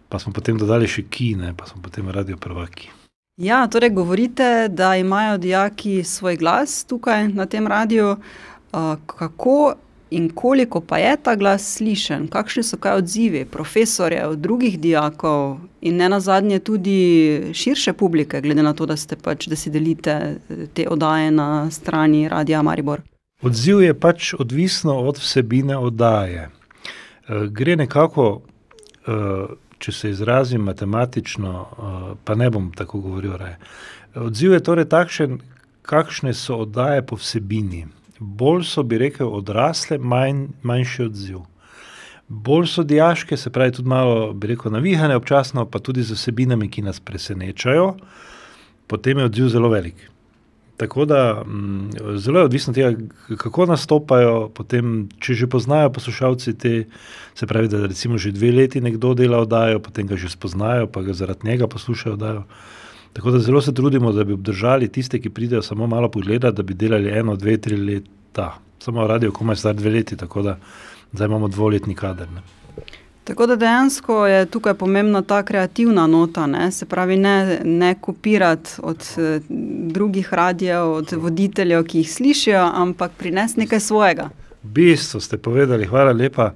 pa 0.08 0.18
smo 0.18 0.32
potem 0.32 0.58
dodali 0.58 0.88
še 0.88 1.04
kine, 1.10 1.52
pa 1.56 1.66
smo 1.66 1.82
potem 1.82 2.08
radio 2.08 2.40
prvaki. 2.40 2.88
Ja, 3.36 3.66
torej 3.68 3.90
govorite, 3.90 4.68
da 4.68 4.96
imajo 4.96 5.38
dijaki 5.38 6.04
svoj 6.04 6.36
glas 6.36 6.84
tukaj 6.84 7.28
na 7.28 7.46
tem 7.46 7.66
radiju. 7.66 8.16
Uh, 8.72 8.96
kako 9.06 9.74
In 10.10 10.30
koliko 10.34 10.80
pa 10.80 10.98
je 10.98 11.16
ta 11.22 11.36
glas 11.36 11.76
slišen, 11.76 12.26
kakšni 12.28 12.62
so 12.62 12.76
kaj 12.76 12.96
odzivi 12.98 13.44
profesorjev, 13.44 14.34
drugih 14.36 14.80
dijakov 14.80 15.58
in 15.80 15.96
ne 15.96 16.08
nazadnje 16.08 16.58
tudi 16.58 17.50
širše 17.54 17.92
publike, 17.92 18.40
glede 18.40 18.62
na 18.62 18.72
to, 18.74 18.86
da, 18.86 18.96
pač, 19.22 19.46
da 19.46 19.56
si 19.56 19.70
delite 19.70 20.10
eh, 20.10 20.66
te 20.74 20.88
oddaje 20.88 21.30
na 21.30 21.70
strani 21.70 22.28
Radia 22.28 22.62
Maribor? 22.62 23.02
Odziv 23.42 23.82
je 23.82 23.94
pač 23.94 24.34
odvisno 24.34 24.98
od 24.98 25.18
vsebine 25.18 25.76
oddaje. 25.76 26.48
Eh, 26.48 27.46
gre 27.46 27.76
nekako, 27.76 28.42
eh, 29.06 29.54
če 29.78 29.92
se 29.92 30.10
izrazim 30.10 30.60
matematično, 30.60 31.66
pa 32.24 32.34
ne 32.34 32.50
bom 32.50 32.72
tako 32.76 32.98
govoril. 33.00 33.32
Odziv 34.14 34.52
je 34.52 34.60
torej 34.60 34.84
takšen, 34.84 35.38
kakšne 35.82 36.34
so 36.34 36.58
oddaje 36.66 37.06
po 37.06 37.16
vsebini 37.16 37.86
bolj 38.20 38.64
so, 38.68 38.82
bi 38.82 38.98
rekel, 39.00 39.28
odrasle, 39.32 39.98
manj, 39.98 40.46
manjši 40.62 41.02
odziv. 41.08 41.40
Bolj 42.28 42.68
so 42.70 42.84
diaške, 42.86 43.36
se 43.36 43.50
pravi, 43.50 43.72
tudi 43.72 43.88
malo, 43.88 44.32
bi 44.32 44.52
rekel, 44.52 44.72
navihane, 44.72 45.16
občasno 45.16 45.64
pa 45.66 45.80
tudi 45.80 46.04
z 46.06 46.14
vsebinami, 46.14 46.68
ki 46.70 46.84
nas 46.86 47.00
presenečajo, 47.00 47.94
potem 48.86 49.18
je 49.18 49.24
odziv 49.24 49.48
zelo 49.48 49.68
velik. 49.72 50.10
Tako 50.80 51.04
da 51.04 51.42
m, 51.46 51.56
mm, 51.56 52.18
zelo 52.18 52.38
je 52.38 52.44
odvisno 52.44 52.70
od 52.70 52.74
tega, 52.74 53.36
kako 53.36 53.66
nastopajo. 53.66 54.48
Potem, 54.54 55.08
če 55.20 55.34
že 55.34 55.46
poznajo 55.46 55.90
poslušalci 55.92 56.54
te, 56.58 56.84
se 57.34 57.46
pravi, 57.46 57.68
da 57.68 57.86
recimo 57.86 58.18
že 58.18 58.32
dve 58.32 58.52
leti 58.52 58.80
nekdo 58.80 59.14
dela 59.14 59.42
oddajo, 59.44 59.80
potem 59.80 60.06
ga 60.06 60.16
že 60.16 60.28
spoznajo, 60.28 60.86
pa 60.86 61.02
ga 61.02 61.12
zaradi 61.12 61.48
njega 61.48 61.68
poslušajo 61.68 62.14
oddajo. 62.14 62.44
Tako 63.12 63.30
da 63.30 63.38
zelo 63.38 63.60
se 63.60 63.74
trudimo, 63.74 64.12
da 64.12 64.24
bi 64.24 64.32
obdržali 64.32 64.88
tiste, 64.88 65.20
ki 65.20 65.30
pridejo 65.30 65.62
samo 65.62 65.86
malo 65.86 66.08
pogledati, 66.08 66.56
da 66.56 66.62
bi 66.62 66.74
delali 66.74 67.10
eno, 67.10 67.36
dve, 67.36 67.56
tri 67.56 67.76
leta. 67.76 68.58
Samo 68.78 69.06
radio, 69.06 69.32
komaj 69.32 69.56
star 69.56 69.74
dve 69.74 69.90
leti, 69.90 70.16
tako 70.16 70.42
da 70.42 70.58
zdaj 71.12 71.26
imamo 71.26 71.48
dvoletni 71.48 71.94
kader. 71.94 72.28
Ne. 72.34 72.42
Tako 73.24 73.46
da 73.46 73.56
dejansko 73.56 74.26
je 74.26 74.46
tukaj 74.46 74.74
pomembna 74.74 75.22
ta 75.22 75.42
kreativna 75.42 76.06
nota, 76.06 76.46
ne? 76.46 76.72
se 76.72 76.86
pravi, 76.86 77.16
ne, 77.16 77.60
ne 77.64 77.94
kopirati 78.00 78.70
od 78.82 78.98
eh, 79.18 79.40
drugih 79.92 80.34
radijev, 80.34 80.92
od 80.92 81.12
voditeljev, 81.12 81.84
ki 81.84 81.98
jih 81.98 82.12
slišijo, 82.12 82.70
ampak 82.74 83.12
prinesti 83.18 83.60
nekaj 83.60 83.80
svojega. 83.80 84.30
V 84.62 84.68
bistvu 84.68 85.20
ste 85.20 85.40
povedali, 85.40 85.88
hvala 85.88 86.12
lepa. 86.12 86.52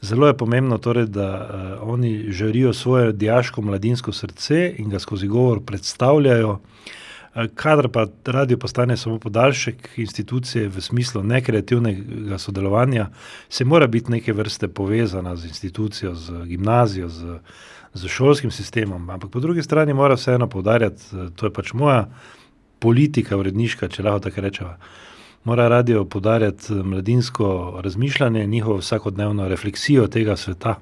Zelo 0.00 0.26
je 0.26 0.36
pomembno, 0.36 0.78
torej, 0.78 1.06
da 1.12 1.28
uh, 1.28 1.92
oni 1.92 2.32
žarijo 2.32 2.72
svoje 2.72 3.12
diaško 3.12 3.62
mladinsko 3.62 4.12
srce 4.12 4.74
in 4.78 4.88
ga 4.90 4.98
skozi 4.98 5.28
govor 5.28 5.60
predstavljajo. 5.60 6.50
Uh, 6.50 7.44
kadar 7.54 7.88
pa 7.88 8.06
radio 8.24 8.56
postane 8.56 8.96
samo 8.96 9.18
podaljšek 9.18 9.88
institucije 9.96 10.68
v 10.68 10.80
smislu 10.80 11.22
nekreativnega 11.22 12.38
sodelovanja, 12.38 13.10
se 13.48 13.64
mora 13.64 13.86
biti 13.86 14.10
neke 14.10 14.32
vrste 14.32 14.68
povezana 14.68 15.36
z 15.36 15.44
institucijo, 15.44 16.14
z 16.14 16.44
gimnazijo, 16.46 17.08
z, 17.08 17.38
z 17.94 18.08
šolskim 18.08 18.50
sistemom. 18.50 19.10
Ampak 19.10 19.30
po 19.30 19.40
drugi 19.40 19.62
strani 19.62 19.94
mora 19.94 20.14
vseeno 20.14 20.48
povdarjati, 20.48 21.02
uh, 21.12 21.28
to 21.36 21.46
je 21.46 21.52
pač 21.52 21.72
moja 21.72 22.08
politika 22.78 23.36
uredniška, 23.36 23.88
če 23.88 24.02
lahko 24.02 24.28
tako 24.30 24.40
rečemo. 24.40 24.76
Mora 25.44 25.68
radio 25.68 26.04
podarjati 26.04 26.72
mladinsko 26.72 27.80
razmišljanje, 27.84 28.46
njihovo 28.46 28.76
vsakodnevno 28.76 29.48
refleksijo 29.48 30.06
tega 30.06 30.36
sveta. 30.36 30.74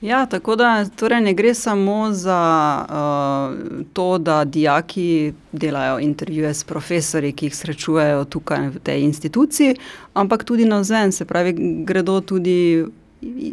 Ja, 0.00 0.26
tako 0.26 0.56
da 0.56 0.84
torej 0.84 1.20
ne 1.20 1.32
gre 1.34 1.54
samo 1.54 2.12
za 2.12 2.40
uh, 2.88 3.86
to, 3.92 4.18
da 4.18 4.44
dijaki 4.44 5.32
delajo 5.52 5.98
intervjuje 5.98 6.54
s 6.54 6.64
profesori, 6.64 7.32
ki 7.32 7.46
jih 7.46 7.56
srečujejo 7.56 8.24
tukaj 8.24 8.68
v 8.68 8.78
tej 8.78 9.02
instituciji, 9.02 9.74
ampak 10.14 10.44
tudi 10.44 10.64
na 10.64 10.78
vzven, 10.80 11.12
se 11.12 11.24
pravi, 11.24 11.52
gredo 11.84 12.20
tudi 12.20 12.84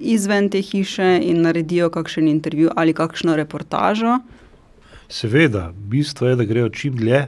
izven 0.01 0.49
te 0.49 0.61
hiše 0.61 1.19
in 1.23 1.41
naredijo 1.41 1.89
kakšen 1.89 2.27
intervju 2.27 2.69
ali 2.75 2.93
kakšno 2.93 3.35
reportažo. 3.35 4.19
Seveda, 5.09 5.71
bistvo 5.75 6.27
je, 6.27 6.35
da 6.35 6.43
grejo 6.43 6.69
čim 6.69 6.95
dlje, 6.95 7.27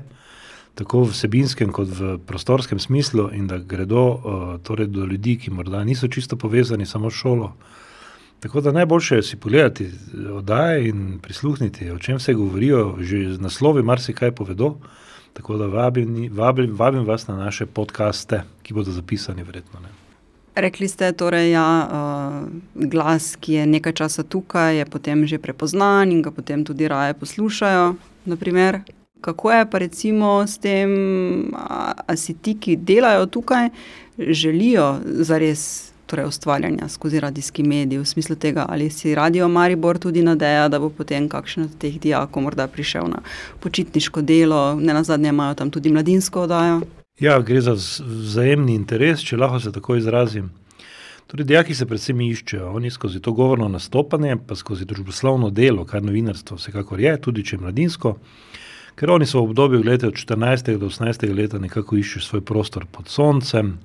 tako 0.76 1.04
vsebinskem 1.04 1.72
kot 1.72 1.88
v 1.92 2.18
prostorskem 2.26 2.80
smislu, 2.80 3.30
in 3.34 3.48
da 3.48 3.58
gredo 3.58 4.06
uh, 4.08 4.22
torej 4.64 4.88
do 4.88 5.06
ljudi, 5.06 5.38
ki 5.38 5.52
morda 5.52 5.84
niso 5.84 6.08
čisto 6.08 6.38
povezani 6.38 6.86
samo 6.86 7.10
šolo. 7.10 7.54
Tako 8.40 8.62
da 8.62 8.72
najboljše 8.72 9.16
je 9.16 9.24
si 9.24 9.38
pogledati 9.38 9.92
oddaje 10.34 10.90
in 10.90 11.20
prisluhniti, 11.22 11.92
o 11.92 11.98
čem 12.00 12.20
se 12.20 12.34
govorijo, 12.34 12.96
že 13.00 13.34
z 13.34 13.40
naslovi 13.40 13.84
marsikaj 13.84 14.32
povedo. 14.32 14.78
Tako 15.34 15.58
da 15.58 15.66
vabim, 15.68 16.30
vabim, 16.32 16.76
vabim 16.76 17.06
vas 17.06 17.28
na 17.28 17.36
naše 17.36 17.66
podkaste, 17.66 18.44
ki 18.64 18.74
bodo 18.74 18.92
zapisani, 18.92 19.44
verjetno. 19.44 19.80
Ne. 19.80 19.90
Rekli 20.56 20.88
ste, 20.88 21.12
torej, 21.12 21.52
ja, 21.52 21.88
uh, 21.92 22.48
glas, 22.76 23.36
ki 23.36 23.54
je 23.54 23.66
nekaj 23.66 23.94
časa 23.94 24.24
tukaj, 24.24 24.78
je 24.78 24.86
potem 24.86 25.28
že 25.28 25.40
prepoznan 25.40 26.12
in 26.12 26.22
ga 26.22 26.32
potem 26.32 26.66
tudi 26.66 26.88
raje 26.88 27.14
poslušajo. 27.14 27.96
Naprimer. 28.26 28.82
Kako 29.22 29.52
je 29.52 29.70
pa 29.70 29.78
recimo 29.78 30.48
s 30.48 30.58
tem, 30.58 30.90
ali 32.08 32.18
si 32.18 32.34
ti, 32.34 32.56
ki 32.56 32.76
delajo 32.76 33.26
tukaj, 33.26 33.70
želijo 34.18 35.00
zares 35.04 35.90
torej 36.10 36.26
ustvarjanja 36.26 36.88
skozi 36.90 37.20
radijski 37.20 37.64
medij, 37.64 38.00
v 38.00 38.06
smislu 38.06 38.36
tega, 38.36 38.66
ali 38.70 38.90
si 38.90 39.16
radio 39.16 39.48
Maribor 39.48 40.00
tudi 40.00 40.22
nadeja, 40.22 40.68
da 40.70 40.80
bo 40.80 40.90
potem 40.90 41.30
kakšen 41.30 41.64
od 41.64 41.76
teh 41.78 42.00
dijakov 42.00 42.44
morda 42.44 42.68
prišel 42.68 43.08
na 43.08 43.22
počitniško 43.60 44.22
delo, 44.22 44.76
ne 44.76 44.94
na 44.94 45.04
zadnje 45.04 45.30
imajo 45.30 45.54
tam 45.54 45.72
tudi 45.72 45.92
mladinsko 45.92 46.42
oddajo. 46.42 46.82
Ja, 47.20 47.40
gre 47.40 47.62
za 47.62 47.76
vzajemni 47.76 48.74
interes, 48.76 49.22
če 49.22 49.38
lahko 49.38 49.60
se 49.60 49.72
tako 49.72 49.96
izrazim. 50.00 50.50
Tudi 51.28 51.44
dijaki 51.44 51.76
se 51.76 51.86
predvsem 51.86 52.22
iščejo, 52.22 52.72
oni 52.74 52.90
skozi 52.90 53.20
to 53.22 53.32
govorno 53.38 53.68
nastopanje, 53.70 54.38
pa 54.48 54.56
skozi 54.56 54.86
družboslovno 54.90 55.50
delo, 55.50 55.86
kar 55.86 56.02
novinarstvo 56.04 56.58
vsekakor 56.58 57.00
je, 57.00 57.18
tudi 57.22 57.44
če 57.46 57.56
je 57.56 57.62
mladinsko, 57.62 58.16
ker 59.00 59.12
oni 59.12 59.26
so 59.26 59.40
v 59.40 59.50
obdobju 59.50 59.80
od 59.80 60.14
14. 60.14 60.78
do 60.78 60.90
18. 60.92 61.36
leta 61.36 61.60
nekako 61.60 61.98
iščejo 61.98 62.22
svoj 62.22 62.42
prostor 62.42 62.86
pod 62.92 63.08
soncem, 63.08 63.78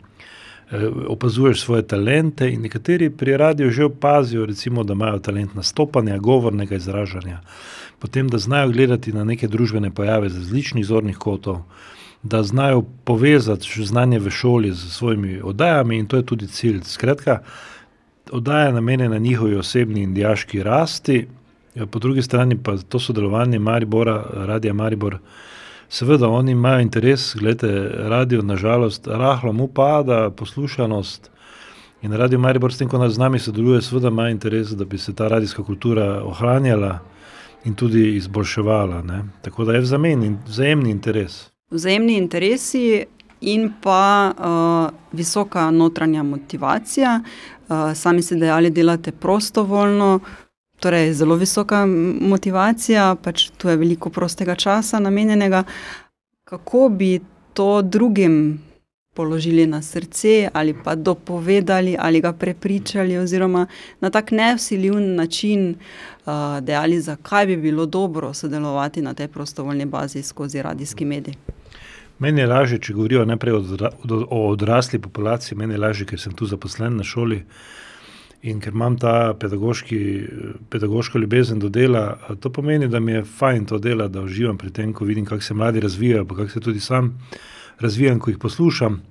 Eh, 0.71 0.87
opazuješ 1.07 1.61
svoje 1.61 1.83
talente 1.87 2.49
in 2.53 2.63
nekateri 2.63 3.11
pri 3.11 3.37
radiju 3.37 3.71
že 3.71 3.85
opazijo, 3.85 4.47
recimo, 4.47 4.85
da 4.85 4.93
imajo 4.93 5.19
talent 5.19 5.55
nastopanja, 5.55 6.19
govornega 6.19 6.77
izražanja, 6.77 7.41
potem 7.99 8.29
da 8.29 8.39
znajo 8.39 8.69
gledati 8.69 9.13
na 9.13 9.25
neke 9.25 9.49
družbene 9.49 9.91
pojave 9.91 10.29
z 10.29 10.37
različnih 10.37 10.87
zornih 10.87 11.17
kotov, 11.17 11.63
da 12.23 12.43
znajo 12.43 12.83
povezati 13.05 13.85
znanje 13.85 14.19
v 14.19 14.31
šoli 14.31 14.73
z 14.73 14.91
svojimi 14.91 15.41
oddajami 15.43 15.99
in 15.99 16.07
to 16.07 16.17
je 16.17 16.27
tudi 16.27 16.47
cilj. 16.47 16.81
Skratka, 16.85 17.43
oddaja 18.33 18.73
namenjena 18.73 19.19
njihovi 19.19 19.57
osebni 19.57 20.03
in 20.03 20.15
diaški 20.15 20.63
rasti, 20.63 21.27
po 21.91 21.99
drugi 21.99 22.23
strani 22.23 22.63
pa 22.63 22.77
to 22.89 22.99
sodelovanje 22.99 23.59
Maribora, 23.59 24.25
Radija 24.35 24.75
Maribor. 24.75 25.19
Seveda, 25.89 26.29
oni 26.29 26.53
imajo 26.53 26.81
interes, 26.81 27.35
gledajte, 27.37 27.91
radio, 28.09 28.43
nažalost, 28.43 29.07
rahlo 29.07 29.53
mu 29.53 29.69
pada 29.69 30.31
poslušanost. 30.31 31.31
In 32.03 32.13
radio 32.13 32.39
Maribor, 32.39 32.73
s 32.73 32.79
tem, 32.79 32.89
ko 32.89 33.09
z 33.09 33.19
nami 33.19 33.39
sodeluje, 33.39 33.83
seveda 33.83 34.09
ima 34.09 34.29
interes, 34.31 34.71
da 34.71 34.85
bi 34.85 34.99
se 34.99 35.15
ta 35.15 35.29
radijska 35.29 35.63
kultura 35.63 36.23
ohranjala 36.25 36.99
in 37.65 37.75
tudi 37.75 38.17
izboljševala. 38.17 39.03
Ne? 39.03 39.23
Tako 39.43 39.65
da 39.65 39.73
je 39.73 39.81
vzajemni, 39.81 40.91
interes. 40.91 41.51
Vzajemni 41.71 42.17
interesi 42.17 43.05
in 43.41 43.73
pa 43.83 44.33
uh, 44.33 44.95
visoka 45.13 45.71
notranja 45.71 46.23
motivacija. 46.23 47.21
Uh, 47.69 47.95
sami 47.95 48.23
ste 48.23 48.37
dejali, 48.37 48.71
delate 48.71 49.13
prostovoljno, 49.13 50.21
Torej, 50.81 51.13
zelo 51.13 51.37
visoka 51.37 51.87
motivacija, 52.21 53.15
pač 53.23 53.51
tu 53.57 53.69
je 53.69 53.77
veliko 53.77 54.11
prostega 54.11 54.55
časa 54.55 54.99
namenjenega. 55.01 55.65
Kako 56.45 56.89
bi 56.89 57.21
to 57.55 57.83
drugim 57.83 58.59
položili 59.15 59.67
na 59.67 59.83
srce, 59.83 60.49
ali 60.53 60.75
pa 60.85 60.95
dopovedali, 60.95 61.97
ali 61.99 62.21
ga 62.21 62.33
prepričali, 62.33 63.19
oziroma 63.19 63.67
na 64.01 64.11
tak 64.11 64.31
nevsiljiv 64.31 64.95
način 65.01 65.69
uh, 65.71 66.33
dejali, 66.61 67.01
zakaj 67.01 67.47
bi 67.47 67.57
bilo 67.57 67.87
dobro 67.87 68.35
sodelovati 68.35 69.03
na 69.03 69.15
tej 69.15 69.29
prostovoljni 69.29 69.85
bazi 69.85 70.23
skozi 70.23 70.63
radijski 70.63 71.05
medij. 71.05 71.35
Meni 72.19 72.41
je 72.41 72.47
lažje, 72.47 72.79
če 72.79 72.93
govorijo 72.93 73.25
najprej 73.25 73.55
o 74.31 74.49
odrasli 74.49 74.99
populaciji, 74.99 75.59
meni 75.59 75.75
je 75.75 75.79
lažje, 75.79 76.07
ker 76.07 76.21
sem 76.21 76.33
tu 76.33 76.47
zaposlen 76.47 76.97
na 76.97 77.05
šoli. 77.05 77.43
In 78.45 78.61
ker 78.61 78.75
imam 78.77 78.99
ta 79.01 79.33
pedagoško 79.41 81.19
ljubezen 81.19 81.59
do 81.59 81.69
dela, 81.73 82.19
to 82.41 82.51
pomeni, 82.53 82.89
da 82.89 83.01
mi 83.01 83.13
je 83.13 83.25
fajn 83.25 83.65
to 83.67 83.79
dela, 83.79 84.09
da 84.09 84.21
uživam 84.21 84.59
pri 84.61 84.71
tem, 84.71 84.93
ko 84.93 85.05
vidim, 85.05 85.25
kako 85.25 85.43
se 85.43 85.55
mladi 85.55 85.81
razvijajo, 85.81 86.27
pa 86.29 86.37
kako 86.37 86.49
se 86.49 86.61
tudi 86.61 86.81
sam 86.81 87.15
razvijam, 87.81 88.21
ko 88.21 88.31
jih 88.31 88.39
poslušam. 88.39 89.03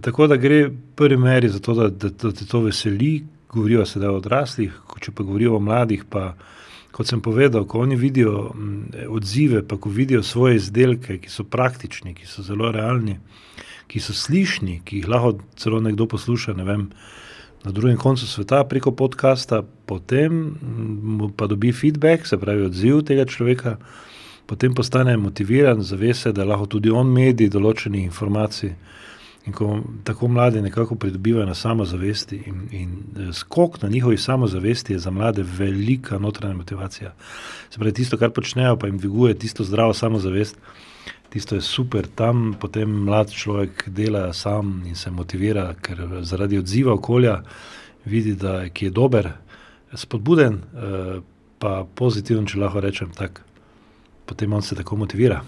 Tako 0.00 0.26
da 0.26 0.36
gre 0.36 0.70
prvi 0.96 1.16
meri 1.16 1.48
za 1.48 1.58
to, 1.58 1.74
da, 1.74 1.88
da, 1.88 2.08
da 2.08 2.32
te 2.32 2.46
to 2.46 2.60
veseli, 2.60 3.24
govorijo 3.52 3.86
se 3.86 3.98
da 3.98 4.10
o 4.12 4.16
odraslih, 4.16 4.72
če 5.00 5.12
pa 5.12 5.22
govorijo 5.22 5.56
o 5.56 5.60
mladih, 5.60 6.04
pa 6.08 6.32
kot 6.92 7.08
sem 7.08 7.20
povedal, 7.20 7.64
ko 7.68 7.82
oni 7.82 7.96
vidijo 7.96 8.52
odzive, 9.08 9.62
pa 9.68 9.76
ko 9.76 9.90
vidijo 9.90 10.22
svoje 10.22 10.56
izdelke, 10.56 11.18
ki 11.18 11.30
so 11.32 11.44
praktični, 11.44 12.14
ki 12.14 12.28
so 12.28 12.44
zelo 12.46 12.70
realni, 12.72 13.18
ki 13.88 14.00
so 14.00 14.14
slišni, 14.16 14.80
ki 14.84 15.02
jih 15.02 15.08
lahko 15.08 15.34
celo 15.56 15.80
nekdo 15.80 16.06
posluša, 16.08 16.54
ne 16.56 16.68
vem 16.68 16.86
na 17.64 17.72
drugem 17.72 17.96
koncu 17.96 18.26
sveta 18.26 18.64
preko 18.64 18.92
podcasta, 18.92 19.62
potem 19.86 20.54
pa 21.36 21.46
dobi 21.46 21.72
feedback, 21.72 22.26
se 22.26 22.38
pravi 22.38 22.66
odziv 22.66 23.02
tega 23.06 23.24
človeka, 23.24 23.76
potem 24.46 24.74
postane 24.74 25.16
motiviran, 25.16 25.82
zavese, 25.82 26.32
da 26.32 26.44
lahko 26.44 26.66
tudi 26.66 26.90
on 26.90 27.12
mediji 27.12 27.52
določenih 27.52 28.04
informacij. 28.04 28.74
In 29.46 29.54
ko 29.58 29.80
tako 30.06 30.28
mladi 30.30 30.60
nekako 30.62 30.94
pridobivajo 30.94 31.46
na 31.48 31.54
samozavesti, 31.54 32.36
in, 32.46 32.60
in 32.70 32.90
eh, 33.18 33.32
skok 33.34 33.80
na 33.82 33.88
njihovi 33.88 34.18
samozavesti 34.18 34.92
je 34.92 34.98
za 35.02 35.10
mlade 35.10 35.42
velika 35.42 36.18
notranja 36.18 36.54
motivacija. 36.54 37.10
Se 37.70 37.78
pravi, 37.78 37.92
tisto, 37.92 38.18
kar 38.18 38.30
počnejo, 38.30 38.76
pa 38.78 38.86
jim 38.86 38.98
dviguje 38.98 39.34
tisto 39.38 39.64
zdravo 39.64 39.94
samozavest 39.94 40.58
tisto 41.32 41.54
je 41.54 41.60
super, 41.60 42.06
tam 42.14 42.54
potem 42.60 42.90
mlad 43.04 43.30
človek 43.32 43.88
dela 43.88 44.32
sam 44.32 44.82
in 44.86 44.94
se 44.94 45.10
motivira, 45.10 45.74
ker 45.80 46.20
zaradi 46.22 46.58
odziva 46.58 46.92
okolja 46.92 47.42
vidi, 48.04 48.34
da 48.34 48.62
je 48.80 48.90
dober, 48.90 49.32
spodbuden, 49.94 50.54
eh, 50.54 51.20
pa 51.58 51.86
pozitiven, 51.94 52.46
če 52.46 52.58
lahko 52.58 52.80
rečem 52.80 53.10
tako. 53.14 53.40
Potem 54.26 54.52
on 54.52 54.62
se 54.62 54.74
tako 54.74 54.96
motivira. 54.96 55.42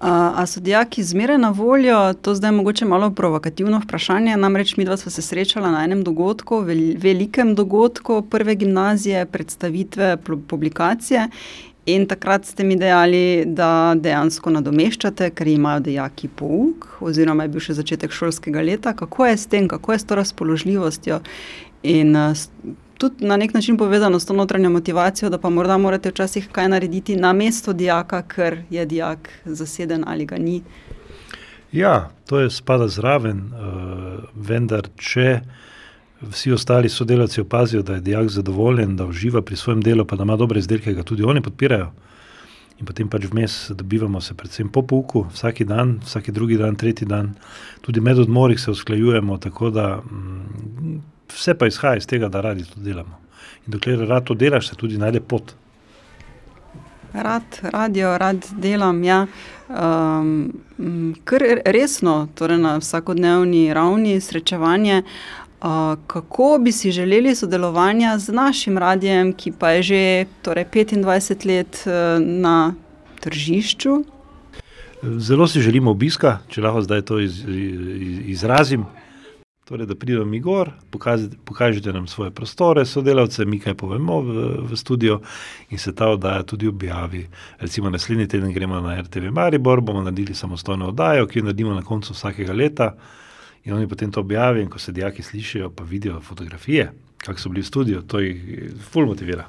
A, 0.00 0.32
a 0.36 0.46
so 0.46 0.60
dijaki 0.60 1.02
zmeraj 1.02 1.38
na 1.38 1.50
voljo? 1.50 2.12
To 2.12 2.34
zdaj 2.34 2.48
je 2.48 2.52
mogoče 2.52 2.84
malo 2.84 3.10
provokativno 3.10 3.78
vprašanje. 3.84 4.36
Namreč 4.36 4.76
mi 4.76 4.84
dva 4.84 4.96
smo 4.96 5.10
se 5.10 5.22
srečala 5.22 5.70
na 5.70 5.84
enem 5.84 6.02
dogodku, 6.04 6.58
velikem 6.98 7.54
dogodku 7.54 8.22
prve 8.30 8.54
gimnazije, 8.54 9.26
predstavitve, 9.26 10.16
publikacije. 10.48 11.28
In 11.86 12.06
takrat 12.06 12.44
ste 12.44 12.64
mi 12.64 12.74
dejali, 12.76 13.44
da 13.46 13.94
dejansko 13.94 14.50
nadomeščate, 14.50 15.28
ker 15.38 15.46
imajo 15.46 15.84
dejaki 15.86 16.26
pouk, 16.34 16.88
oziroma 16.98 17.44
je 17.46 17.52
bil 17.54 17.62
še 17.62 17.76
začetek 17.78 18.10
šolskega 18.10 18.64
leta. 18.66 18.90
Kako 18.98 19.28
je 19.28 19.36
s 19.38 19.46
tem, 19.52 19.68
kako 19.70 19.94
je 19.94 20.00
s 20.02 20.08
to 20.10 20.18
razpoložljivostjo 20.18 21.20
in 21.86 22.10
uh, 22.18 22.34
tudi 22.98 23.28
na 23.30 23.36
nek 23.38 23.54
način 23.54 23.78
povezano 23.78 24.18
s 24.18 24.26
to 24.26 24.34
notranjo 24.34 24.72
motivacijo, 24.74 25.30
da 25.30 25.38
pa 25.38 25.50
morda 25.50 25.78
morate 25.78 26.10
včasih 26.10 26.48
kaj 26.52 26.68
narediti 26.74 27.16
na 27.16 27.30
mesto 27.32 27.72
dijaka, 27.72 28.22
ker 28.22 28.64
je 28.70 28.86
dijak 28.86 29.30
zaseden 29.44 30.02
ali 30.06 30.26
ga 30.26 30.42
ni. 30.42 30.62
Ja, 31.72 32.10
to 32.26 32.40
je 32.40 32.50
spada 32.50 32.88
zraven, 32.88 33.46
uh, 33.54 34.26
vendar 34.34 34.90
če 34.98 35.40
vsi 36.20 36.52
ostali 36.52 36.88
sodelavci 36.88 37.40
opazijo, 37.40 37.82
da 37.82 37.94
je 37.94 38.00
dijak 38.00 38.28
zadovoljen, 38.28 38.96
da 38.96 39.06
uživa 39.06 39.42
pri 39.42 39.56
svojem 39.56 39.82
delu, 39.82 40.04
pa 40.04 40.16
da 40.16 40.22
ima 40.22 40.36
dobre 40.36 40.58
izdelke, 40.58 40.94
ga 40.94 41.02
tudi 41.02 41.22
oni 41.22 41.42
podpirajo. 41.42 41.92
In 42.80 42.86
potem 42.86 43.08
pač 43.08 43.24
vmes 43.24 43.70
dobivamo 43.70 44.20
se, 44.20 44.34
predvsem 44.34 44.68
po 44.68 44.82
pouku, 44.82 45.26
vsak 45.32 45.62
dan, 45.64 45.98
vsak 46.04 46.30
drugi 46.30 46.58
dan, 46.60 46.76
tretji 46.76 47.06
dan, 47.08 47.34
tudi 47.80 48.00
med 48.00 48.18
odmori 48.18 48.58
se 48.58 48.70
usklajujemo, 48.70 49.38
tako 49.38 49.70
da 49.70 49.96
mm, 49.96 50.98
vse 51.32 51.54
pa 51.54 51.66
izhaja 51.66 51.96
iz 51.96 52.06
tega, 52.06 52.28
da 52.28 52.40
radi 52.40 52.64
to 52.64 52.80
delamo. 52.80 53.16
In 53.66 53.72
dokler 53.72 54.08
rad 54.08 54.24
to 54.24 54.34
delaš, 54.34 54.68
se 54.68 54.76
tudi 54.76 54.98
najde 54.98 55.20
pot. 55.20 55.54
rad 57.22 57.42
radio, 57.62 58.18
rad 58.18 58.46
delam. 58.58 59.04
Ja. 59.04 59.26
Um, 59.68 60.52
kar 61.24 61.42
resno, 61.64 62.28
torej 62.34 62.58
na 62.58 62.76
vsakodnevni 62.78 63.74
ravni 63.74 64.20
srečevanje. 64.20 65.02
Uh, 65.66 65.98
kako 66.06 66.58
bi 66.62 66.72
si 66.72 66.92
želeli 66.92 67.34
sodelovanja 67.34 68.18
z 68.18 68.32
našim 68.32 68.78
radijem, 68.78 69.32
ki 69.32 69.52
pa 69.58 69.70
je 69.70 69.82
že 69.82 70.26
torej 70.42 70.64
25 70.64 71.46
let 71.46 71.82
uh, 71.86 72.22
na 72.22 72.74
tržišču? 73.20 74.04
Zelo 75.02 75.48
si 75.48 75.60
želimo 75.60 75.90
obiska, 75.90 76.38
če 76.48 76.62
lahko 76.62 76.82
zdaj 76.82 77.02
to 77.02 77.18
iz, 77.18 77.42
iz, 77.48 78.20
izrazim. 78.36 78.86
Torej, 79.66 79.86
da 79.86 79.94
pridemo 79.94 80.24
mi 80.24 80.40
gor, 80.40 80.70
pokažite, 80.90 81.36
pokažite 81.44 81.92
nam 81.92 82.06
svoje 82.06 82.30
prostore, 82.30 82.86
sodelavce, 82.86 83.44
mi 83.44 83.58
kaj 83.58 83.74
povemo 83.74 84.20
v, 84.22 84.48
v 84.70 84.76
studio 84.76 85.20
in 85.70 85.78
se 85.78 85.94
ta 85.94 86.08
oddaja 86.14 86.42
tudi 86.42 86.68
objavi. 86.68 87.26
Recimo 87.58 87.90
naslednji 87.90 88.28
teden 88.28 88.52
gremo 88.52 88.80
na 88.80 89.00
RTV 89.02 89.32
Maribor, 89.32 89.80
bomo 89.80 90.02
naredili 90.02 90.34
samostojno 90.34 90.88
oddajo, 90.94 91.26
ki 91.26 91.38
jo 91.38 91.50
naredimo 91.50 91.74
na 91.74 91.82
koncu 91.82 92.14
vsakega 92.14 92.52
leta 92.52 92.92
in 93.66 93.72
oni 93.72 93.88
potem 93.88 94.12
to 94.12 94.20
objavijo 94.20 94.62
in 94.62 94.70
ko 94.70 94.78
se 94.78 94.92
dijaki 94.92 95.22
slišijo, 95.22 95.70
pa 95.70 95.84
vidijo 95.84 96.20
fotografije, 96.20 96.92
kako 97.18 97.40
so 97.40 97.48
bili 97.48 97.62
v 97.62 97.66
studiu, 97.66 98.02
to 98.02 98.18
jih 98.18 98.72
ful 98.90 99.06
motivira. 99.06 99.48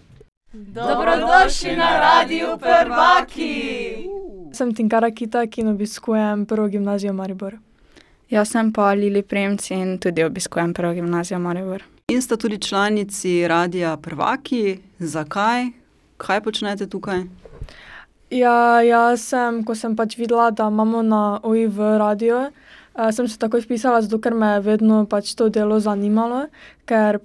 Dobrodošli 0.53 1.75
na 1.75 1.99
radiju 1.99 2.47
Prvaki! 2.59 3.95
Sem 4.53 4.73
Tinkara 4.73 5.11
Kita, 5.11 5.47
ki 5.47 5.63
obiskujem 5.63 6.45
prvo 6.45 6.67
gimnazijo 6.67 7.13
Maribor. 7.13 7.57
Jaz 8.29 8.49
sem 8.51 8.73
pa 8.73 8.93
Lili 8.93 9.21
Premc 9.21 9.71
in 9.71 9.97
tudi 9.97 10.23
obiskujem 10.23 10.73
prvo 10.73 10.93
gimnazijo 10.93 11.39
Maribor. 11.39 11.83
In 12.07 12.21
sta 12.21 12.37
tudi 12.37 12.57
članici 12.57 13.47
Radia 13.47 13.97
Prvaki. 13.97 14.79
Zakaj? 14.99 15.65
Kaj 16.17 16.41
počnete 16.41 16.87
tukaj? 16.87 17.21
Ja, 18.29 18.81
jaz 18.81 19.21
sem, 19.21 19.63
ko 19.63 19.75
sem 19.75 19.95
pač 19.95 20.17
videla, 20.17 20.51
da 20.51 20.67
imamo 20.67 21.01
na 21.01 21.39
OIV 21.43 21.79
radio, 21.99 22.37
uh, 22.37 22.66
sem 23.11 23.27
se 23.27 23.37
takoj 23.37 23.61
vpisala, 23.61 24.01
zato 24.01 24.19
ker 24.21 24.33
me 24.33 24.55
je 24.55 24.63
vedno 24.65 25.05
pač 25.05 25.35
to 25.37 25.49
delo 25.49 25.79
zanimalo, 25.79 26.47
ker 26.85 27.19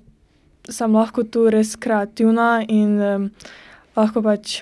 sem 0.69 0.93
lahko 0.95 1.25
tu 1.25 1.49
res 1.51 1.77
kreativna 1.77 2.63
in 2.69 3.01
um, 3.01 3.31
lahko 3.97 4.23
pač 4.23 4.61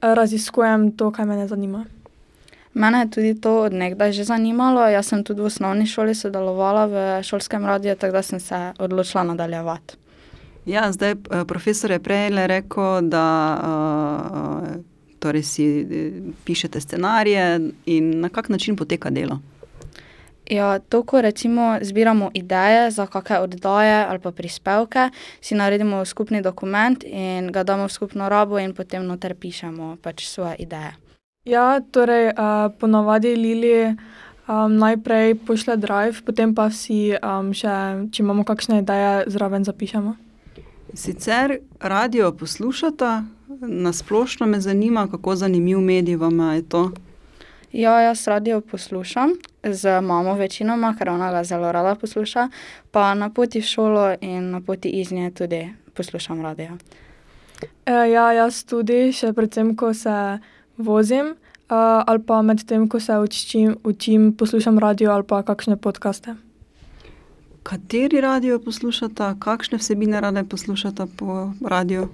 raziskujem 0.00 0.92
to, 0.96 1.10
kar 1.10 1.26
me 1.26 1.46
zanima. 1.48 1.84
Mene 2.74 3.04
je 3.04 3.10
tudi 3.10 3.34
to 3.40 3.60
odnegdaj 3.68 4.12
že 4.12 4.24
zanimalo. 4.24 4.82
Jaz 4.90 5.06
sem 5.06 5.22
tudi 5.24 5.40
v 5.40 5.46
osnovni 5.46 5.86
šoli 5.86 6.14
sodelovala 6.14 6.86
v 6.86 6.96
šolskem 7.22 7.66
radiju, 7.66 7.94
tako 7.96 8.12
da 8.18 8.22
sem 8.22 8.40
se 8.40 8.72
odločila 8.78 9.22
nadaljevati. 9.22 9.96
Ja, 10.66 10.92
zdaj 10.92 11.10
eh, 11.12 11.44
profesor 11.46 11.90
je 11.90 11.98
prej 11.98 12.30
rekel, 12.46 13.00
da 13.12 13.26
uh, 13.62 14.76
torej 15.18 15.42
si 15.42 15.64
pišete 16.44 16.80
scenarije 16.80 17.60
in 17.86 18.20
na 18.20 18.28
kak 18.28 18.48
način 18.48 18.76
poteka 18.76 19.10
delo. 19.10 19.38
Ja, 20.50 20.78
to, 20.78 21.02
ko 21.02 21.20
recimo 21.20 21.78
zbiramo 21.80 22.30
ideje 22.34 22.90
za 22.90 23.06
kakšne 23.06 23.40
oddaje 23.40 24.04
ali 24.04 24.18
pa 24.20 24.30
prispevke, 24.30 25.08
si 25.40 25.54
naredimo 25.54 26.04
skupni 26.04 26.42
dokument 26.42 27.04
in 27.04 27.48
ga 27.52 27.64
damo 27.64 27.88
v 27.88 27.92
skupno 27.92 28.28
rabo 28.28 28.58
in 28.58 28.74
potem 28.74 29.06
noter 29.06 29.34
pišemo 29.34 29.96
pač 30.02 30.28
svoje 30.28 30.56
ideje. 30.58 30.92
Ja, 31.44 31.80
torej 31.80 32.32
uh, 32.36 32.72
ponavadi 32.80 33.36
Lili 33.36 33.96
um, 34.48 34.76
najprej 34.76 35.34
pošle 35.34 35.76
drive, 35.76 36.20
potem 36.24 36.54
pa 36.54 36.68
vsi, 36.68 37.16
um, 37.20 37.52
še, 37.56 38.08
če 38.12 38.22
imamo 38.22 38.44
kakšne 38.44 38.80
ideje, 38.84 39.24
zraven 39.32 39.64
zapišemo. 39.64 40.16
Sicer 40.94 41.58
radio 41.80 42.32
poslušate, 42.32 43.24
nasplošno 43.60 44.46
me 44.46 44.60
zanima, 44.60 45.08
kako 45.08 45.36
zanimiv 45.36 45.80
medij 45.80 46.16
vam 46.16 46.40
je 46.52 46.68
to. 46.68 46.90
Ja, 47.72 48.00
jaz 48.00 48.28
radio 48.28 48.60
poslušam 48.60 49.36
z 49.64 50.00
mamo 50.00 50.34
večinoma, 50.34 50.94
ker 50.98 51.08
ona 51.08 51.30
ga 51.32 51.44
zelo 51.44 51.72
rada 51.72 51.94
posluša, 51.94 52.48
pa 52.90 53.14
na 53.14 53.30
poti 53.30 53.60
v 53.60 53.68
šolo 53.68 54.14
in 54.20 54.50
na 54.50 54.60
poti 54.60 54.88
iz 55.00 55.12
nje 55.12 55.30
tudi 55.30 55.68
poslušam 55.94 56.42
radio. 56.42 56.76
E, 57.86 57.92
ja, 57.92 58.32
jaz 58.32 58.64
tudi, 58.64 59.12
še 59.12 59.32
predvsem, 59.32 59.74
ko 59.76 59.94
se 59.94 60.38
vozim, 60.76 61.34
uh, 61.70 62.02
ali 62.06 62.22
pa 62.26 62.42
medtem, 62.42 62.88
ko 62.88 63.00
se 63.00 63.18
učim, 63.18 63.76
učim, 63.84 64.32
poslušam 64.36 64.78
radio 64.78 65.12
ali 65.12 65.24
pa 65.24 65.42
kakšne 65.42 65.76
podkaste. 65.76 66.34
Kateri 67.62 68.20
radio 68.20 68.58
poslušate, 68.58 69.34
kakšne 69.40 69.78
vsebine 69.78 70.20
rade 70.20 70.44
poslušate 70.44 71.06
po 71.16 71.52
radiju? 71.64 72.08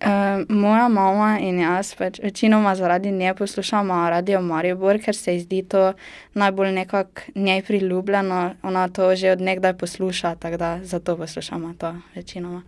E, 0.00 0.44
moja 0.48 0.88
mama 0.88 1.38
in 1.42 1.58
jaz 1.58 1.94
pač 1.98 2.20
večinoma 2.22 2.74
zaradi 2.78 3.10
nje 3.12 3.34
poslušamo 3.34 4.10
radio 4.10 4.40
Maribor, 4.40 4.98
ker 5.02 5.16
se 5.16 5.34
ji 5.34 5.40
zdi 5.40 5.62
to 5.62 5.92
najbolj 6.34 6.72
nekako 6.72 7.20
njej 7.34 7.62
priljubljeno. 7.62 8.54
Ona 8.62 8.88
to 8.88 9.14
že 9.16 9.30
od 9.30 9.40
nekdaj 9.40 9.76
posluša, 9.78 10.34
tako 10.34 10.56
da 10.56 10.78
zato 10.82 11.16
poslušamo 11.16 11.74
to 11.78 11.94
večinoma. 12.14 12.62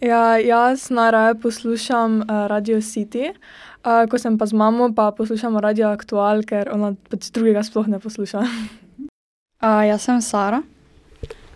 Ja, 0.00 0.38
jaz 0.38 0.90
najraje 0.90 1.34
poslušam 1.40 2.20
uh, 2.20 2.26
Radio 2.46 2.76
City, 2.76 3.30
uh, 3.30 4.10
ko 4.10 4.18
sem 4.18 4.38
pa 4.38 4.46
z 4.46 4.52
mamo, 4.52 4.92
pa 4.94 5.10
poslušam 5.16 5.56
Radio 5.56 5.88
Aktual, 5.88 6.42
ker 6.44 6.68
ona 6.72 6.92
pač 7.10 7.30
drugega 7.32 7.62
sploh 7.64 7.88
ne 7.88 7.98
posluša. 7.98 8.38
uh, 8.38 9.82
jaz 9.90 10.02
sem 10.02 10.20
Sara. 10.20 10.62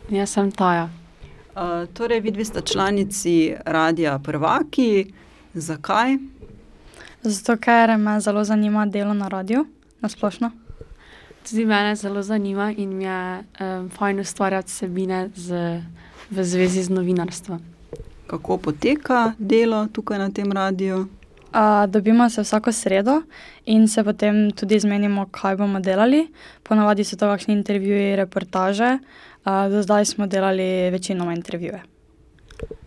Jaz 0.08 0.32
sem 0.32 0.50
Taja. 0.52 0.99
Uh, 1.60 1.88
torej, 1.92 2.20
vi 2.20 2.30
dve 2.30 2.44
ste 2.44 2.60
članici 2.60 3.54
Radia 3.64 4.18
Prvaki. 4.18 5.12
Zakaj? 5.54 6.16
Zato, 7.22 7.56
ker 7.56 7.98
me 7.98 8.20
zelo 8.20 8.44
zanima 8.44 8.86
delo 8.86 9.14
na 9.14 9.28
radiju, 9.28 9.66
na 10.00 10.08
splošno. 10.08 10.50
Tudi 11.48 11.64
mene 11.64 11.96
zelo 11.96 12.22
zanima 12.22 12.72
in 12.76 12.96
mi 12.96 13.04
je 13.04 13.44
um, 13.60 13.90
fajn 13.90 14.20
ustvarjati 14.20 14.68
vsebine 14.68 15.30
z, 15.34 15.82
v 16.30 16.44
zvezi 16.44 16.82
z 16.82 16.90
novinarstvom 16.90 17.60
kako 18.30 18.58
poteka 18.58 19.32
delo 19.38 19.86
tukaj 19.92 20.18
na 20.18 20.30
tem 20.30 20.52
radiju? 20.52 21.06
Uh, 21.50 21.90
dobimo 21.90 22.30
se 22.30 22.42
vsako 22.42 22.72
sredo 22.72 23.22
in 23.66 23.88
se 23.88 24.04
potem 24.04 24.50
tudi 24.50 24.78
zmenimo, 24.78 25.26
kaj 25.30 25.56
bomo 25.56 25.80
delali. 25.80 26.28
Ponavadi 26.62 27.04
so 27.04 27.16
to 27.16 27.26
kakšni 27.26 27.54
intervjuji, 27.54 28.16
reportaže. 28.16 28.92
Uh, 28.94 29.29
do 29.44 29.82
zdaj 29.82 30.04
smo 30.04 30.26
delali 30.26 30.90
večinoma 30.90 31.32
intervjuje. 31.32 31.82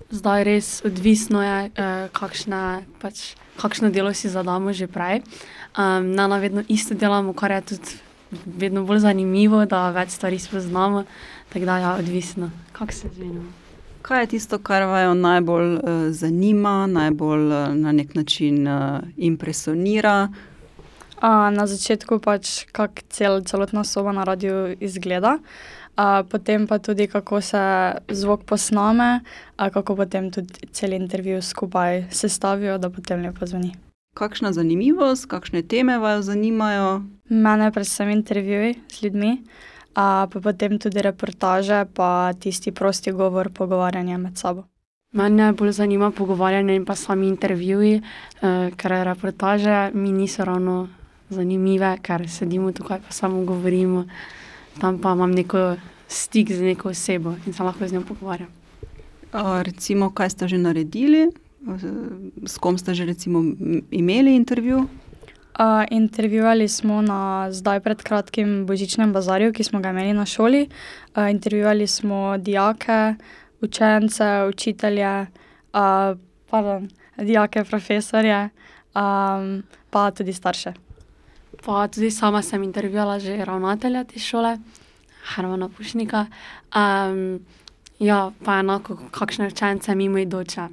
Zdaj 0.10 0.44
res 0.44 0.86
odvisno 0.86 1.42
je, 1.44 1.72
uh, 1.74 2.10
kakšne, 2.14 2.86
pač, 3.02 3.34
kakšno 3.58 3.90
delo 3.90 4.14
si 4.14 4.30
zadamo 4.30 4.74
že 4.74 4.88
prej. 4.88 5.24
Um, 5.74 6.14
na 6.14 6.38
vedno 6.38 6.64
isto 6.68 6.94
delamo, 6.94 7.34
kar 7.34 7.52
je 7.52 7.62
tudi 7.62 7.98
vedno 8.46 8.84
bolj 8.86 9.00
zanimivo, 9.00 9.66
da 9.66 9.90
več 9.90 10.14
stvari 10.14 10.40
spoznamo. 10.40 11.04
Tako 11.50 11.66
da 11.66 11.78
je 11.78 11.82
ja, 11.82 11.96
odvisno, 11.98 12.52
kako 12.72 12.94
se 12.94 13.10
zmenimo. 13.16 13.50
Kaj 14.02 14.22
je 14.22 14.28
tisto, 14.28 14.60
kar 14.60 14.84
vas 14.84 15.18
najbolj 15.18 15.76
uh, 15.76 15.82
zanima, 16.12 16.88
najbolj 16.88 17.46
uh, 17.50 17.74
na 17.74 17.92
nek 17.92 18.16
način 18.16 18.68
uh, 18.68 19.02
impresionira? 19.18 20.30
Uh, 21.18 21.50
na 21.50 21.66
začetku 21.68 22.20
pač, 22.20 22.66
kako 22.72 23.02
cel, 23.10 23.42
celotna 23.42 23.84
soba 23.84 24.12
na 24.12 24.24
radiju 24.24 24.76
izgleda, 24.80 25.40
uh, 25.40 25.83
potem 26.30 26.68
pa 26.68 26.80
tudi, 26.80 27.08
kako 27.08 27.42
se 27.42 27.62
zvok 28.10 28.44
posname, 28.44 29.20
uh, 29.60 29.70
kako 29.74 29.96
potem 29.96 30.32
tudi 30.32 30.68
cel 30.72 30.94
intervju 30.94 31.42
skupaj 31.42 32.06
sestavijo, 32.12 32.78
da 32.78 32.90
potem 32.90 33.22
lepo 33.22 33.46
zveni. 33.46 33.74
Kakšna 34.14 34.54
zanimivost, 34.54 35.26
kakšne 35.26 35.64
teme 35.64 35.98
vas 35.98 36.26
zanimajo? 36.26 37.02
Mene 37.30 37.72
predvsem 37.72 38.10
intervjuji 38.10 38.76
z 38.90 39.04
ljudmi 39.04 39.38
pa 39.94 40.28
potem 40.28 40.80
tudi 40.80 41.02
reportaže, 41.02 41.86
pa 41.94 42.34
tisti 42.34 42.72
prosti 42.72 43.12
govor, 43.12 43.50
pogovarjanje 43.54 44.18
med 44.18 44.38
sabo. 44.38 44.64
Mene 45.14 45.54
bolj 45.54 45.72
zanima 45.72 46.12
pogovarjanje 46.12 46.76
in 46.76 46.86
pa 46.86 46.96
sami 46.96 47.28
intervjuji, 47.28 48.02
eh, 48.42 48.72
ker 48.78 48.92
reportaže 49.06 49.92
mi 49.94 50.12
niso 50.12 50.46
ravno 50.46 50.88
zanimive, 51.30 51.98
ker 52.02 52.30
sedimo 52.30 52.72
tukaj 52.72 53.00
pa 53.00 53.12
samo 53.12 53.46
govorimo, 53.46 54.06
tam 54.80 55.00
pa 55.02 55.14
imam 55.14 55.32
neko 55.32 55.76
stik 56.08 56.52
z 56.52 56.62
neko 56.62 56.90
osebo 56.90 57.36
in 57.46 57.54
se 57.54 57.64
lahko 57.64 57.88
z 57.88 57.94
njo 57.94 58.02
pogovarjam. 58.02 58.50
Recimo, 59.64 60.10
kaj 60.10 60.30
ste 60.30 60.48
že 60.48 60.58
naredili, 60.58 61.32
s 62.46 62.58
kom 62.58 62.78
ste 62.78 62.94
že 62.94 63.06
recimo 63.06 63.42
imeli 63.92 64.36
intervju? 64.36 64.88
Uh, 65.54 65.86
intervjuvali 65.92 66.68
smo 66.68 67.02
na 67.02 67.52
zdaj 67.54 67.80
pred 67.80 68.02
kratkim 68.02 68.66
božičnem 68.66 69.14
bazarju, 69.14 69.54
ki 69.54 69.64
smo 69.64 69.80
ga 69.80 69.90
imeli 69.94 70.14
na 70.14 70.26
šoli. 70.26 70.66
Uh, 71.14 71.30
intervjuvali 71.30 71.88
smo 71.88 72.38
dijake, 72.38 73.14
učence, 73.62 74.26
učitelje, 74.50 75.22
uh, 75.74 76.18
pardon, 76.50 76.90
dijake, 77.18 77.64
profesorje, 77.64 78.50
um, 78.96 79.64
pa 79.90 80.12
tudi 80.12 80.34
starše. 80.34 80.74
Pa 81.62 81.88
tudi 81.88 82.12
sama 82.12 82.42
sem 82.42 82.64
intervjuvala 82.64 83.20
že 83.20 83.46
ravnatelja 83.46 84.04
te 84.04 84.20
šole, 84.20 84.58
Hrvana 85.36 85.70
Pušnika. 85.70 86.26
Um, 86.76 87.40
ja, 88.00 88.32
pa 88.44 88.60
enako, 88.60 88.98
kakšne 89.12 89.48
učence 89.48 89.96
mimo 89.96 90.18
idoče. 90.18 90.68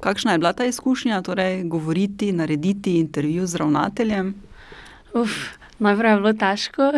Kakšna 0.00 0.32
je 0.32 0.38
bila 0.38 0.52
ta 0.52 0.64
izkušnja, 0.64 1.22
torej 1.22 1.64
govoriti, 1.64 2.32
narediti 2.32 2.98
intervju 2.98 3.46
z 3.46 3.56
ravnateljem? 3.56 4.34
Uf, 5.14 5.30
najprej 5.78 6.10
je 6.10 6.16
bilo 6.16 6.32
težko, 6.32 6.92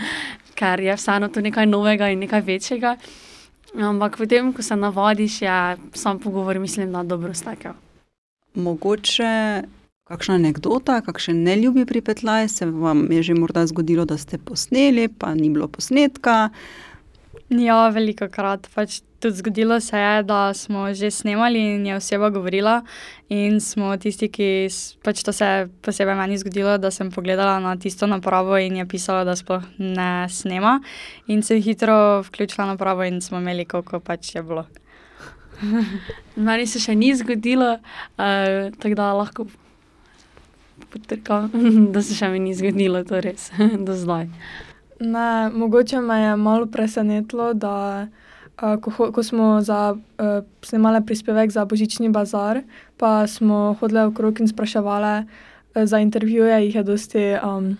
ker 0.58 0.80
je 0.80 0.96
vseeno 0.96 1.28
to 1.28 1.40
nekaj 1.40 1.66
novega 1.66 2.10
in 2.10 2.18
nekaj 2.18 2.40
večjega. 2.40 2.96
Ampak 3.74 4.18
potem, 4.18 4.52
ko 4.52 4.62
se 4.62 4.76
navadiš, 4.76 5.42
je 5.42 5.76
sam 5.94 6.18
pogovor, 6.18 6.58
mislim, 6.58 6.92
da 6.92 7.02
dobro 7.02 7.34
stekel. 7.34 7.72
Mogoče 8.54 9.62
kakšna 10.10 10.34
anekdota, 10.40 11.00
kakšen 11.06 11.44
neljubi 11.46 11.86
pripetljaj 11.86 12.48
se 12.48 12.66
vam 12.66 13.06
je 13.12 13.22
že 13.22 13.34
morda 13.38 13.66
zgodilo, 13.66 14.04
da 14.04 14.18
ste 14.18 14.38
posneli, 14.38 15.08
pa 15.08 15.34
ni 15.34 15.50
bilo 15.50 15.68
posnetka. 15.68 16.50
Ja, 17.50 17.88
veliko 17.90 18.28
krat. 18.30 18.66
Pač 18.74 19.00
tudi 19.20 19.36
zgodilo 19.36 19.80
se 19.80 19.98
je, 19.98 20.22
da 20.22 20.54
smo 20.54 20.88
že 20.94 21.10
snemali 21.10 21.60
in 21.74 21.86
je 21.86 21.96
oseba 21.96 22.30
govorila, 22.30 22.80
in 23.28 23.60
smo 23.60 23.96
tisti, 23.96 24.30
ki 24.30 24.68
pač 25.04 25.22
to 25.26 25.32
se 25.32 25.46
je 25.46 25.68
posebej 25.82 26.18
meni 26.18 26.38
zgodilo, 26.38 26.78
da 26.78 26.90
sem 26.90 27.10
pogledala 27.10 27.58
na 27.60 27.76
tisto 27.76 28.06
napravo 28.06 28.58
in 28.58 28.76
je 28.76 28.86
pisalo, 28.86 29.24
da 29.24 29.36
sploh 29.36 29.62
ne 29.78 30.26
snema. 30.28 30.80
In 31.26 31.42
sem 31.42 31.62
hitro 31.62 32.22
vključila 32.26 32.66
napravo 32.66 33.04
in 33.04 33.20
smo 33.20 33.38
imeli, 33.38 33.64
koliko 33.64 34.00
pač 34.00 34.34
je 34.34 34.42
bilo. 34.42 34.66
Meni 36.36 36.66
se 36.66 36.80
še 36.80 36.94
ni 36.94 37.12
zgodilo, 37.14 37.74
uh, 37.76 38.70
tako 38.80 38.94
da 38.96 39.12
lahko 39.12 39.46
potrkam, 40.90 41.50
da 41.94 42.02
se 42.02 42.16
še 42.18 42.30
mi 42.32 42.42
ni 42.42 42.54
zgodilo, 42.54 43.04
to 43.04 43.20
res, 43.24 43.50
do 43.86 43.96
zdaj. 43.96 44.28
Ne, 45.00 45.28
mogoče 45.54 46.00
me 46.04 46.18
je 46.20 46.32
malo 46.36 46.66
presenetilo, 46.68 47.52
da 47.54 48.08
uh, 48.60 48.76
ko, 48.84 49.10
ko 49.12 49.22
smo 49.24 49.52
za, 49.64 49.94
uh, 49.96 50.40
snemali 50.62 51.00
prispevek 51.06 51.52
za 51.54 51.64
Božični 51.64 52.10
bazar, 52.12 52.62
pa 53.00 53.26
smo 53.26 53.78
hodili 53.80 54.04
okrog 54.10 54.40
in 54.40 54.50
spraševali 54.50 55.14
uh, 55.24 55.84
za 55.84 55.98
intervjuje, 55.98 56.66
jih 56.66 56.74
je 56.74 56.82
dosti 56.82 57.24
um, 57.40 57.76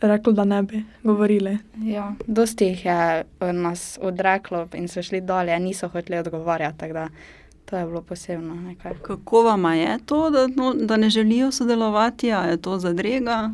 reklo, 0.00 0.32
da 0.32 0.44
ne 0.44 0.62
bi 0.62 0.84
govorili. 1.02 1.58
Ja, 1.82 2.14
dosti 2.26 2.64
jih 2.64 2.84
je 2.84 3.24
nas 3.52 3.98
odreklo 4.02 4.68
in 4.74 4.88
so 4.88 5.02
šli 5.02 5.20
dolje, 5.20 5.58
niso 5.60 5.88
hoteli 5.88 6.18
odgovarjati. 6.18 6.86
To 7.64 7.76
je 7.76 7.86
bilo 7.86 8.02
posebno. 8.02 8.54
Nekaj. 8.54 8.92
Kako 9.02 9.42
vam 9.42 9.64
je 9.74 9.98
to, 10.06 10.30
da, 10.30 10.46
no, 10.46 10.74
da 10.74 10.96
ne 10.96 11.10
želijo 11.10 11.52
sodelovati, 11.52 12.32
ali 12.32 12.50
je 12.50 12.62
to 12.62 12.78
zadrega? 12.78 13.50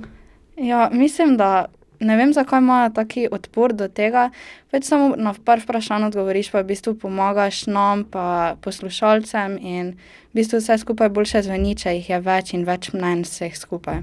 Ja, 0.57 0.91
mislim, 0.93 1.37
da 1.37 1.67
ne 2.01 2.17
vem, 2.17 2.33
zakaj 2.33 2.59
imajo 2.59 2.91
taki 2.91 3.29
odpor 3.31 3.73
do 3.73 3.89
tega. 3.89 4.29
Več 4.73 4.87
samo 4.91 5.15
na 5.17 5.35
par 5.45 5.63
vprašanj 5.63 6.09
odgovoriš, 6.11 6.51
pa 6.55 6.63
v 6.63 6.71
bistvu 6.73 6.95
pomagaš 6.99 7.67
nam, 7.67 8.05
pa 8.05 8.57
poslušalcem 8.63 9.59
in 9.59 9.95
v 10.31 10.41
bistvu 10.41 10.63
vse 10.63 10.79
skupaj 10.83 11.11
boljše 11.15 11.43
zveni, 11.47 11.75
če 11.79 11.97
jih 11.99 12.11
je 12.15 12.21
več 12.23 12.55
in 12.55 12.67
več 12.69 12.93
mnen 12.95 13.25
vseh 13.27 13.57
skupaj. 13.59 14.03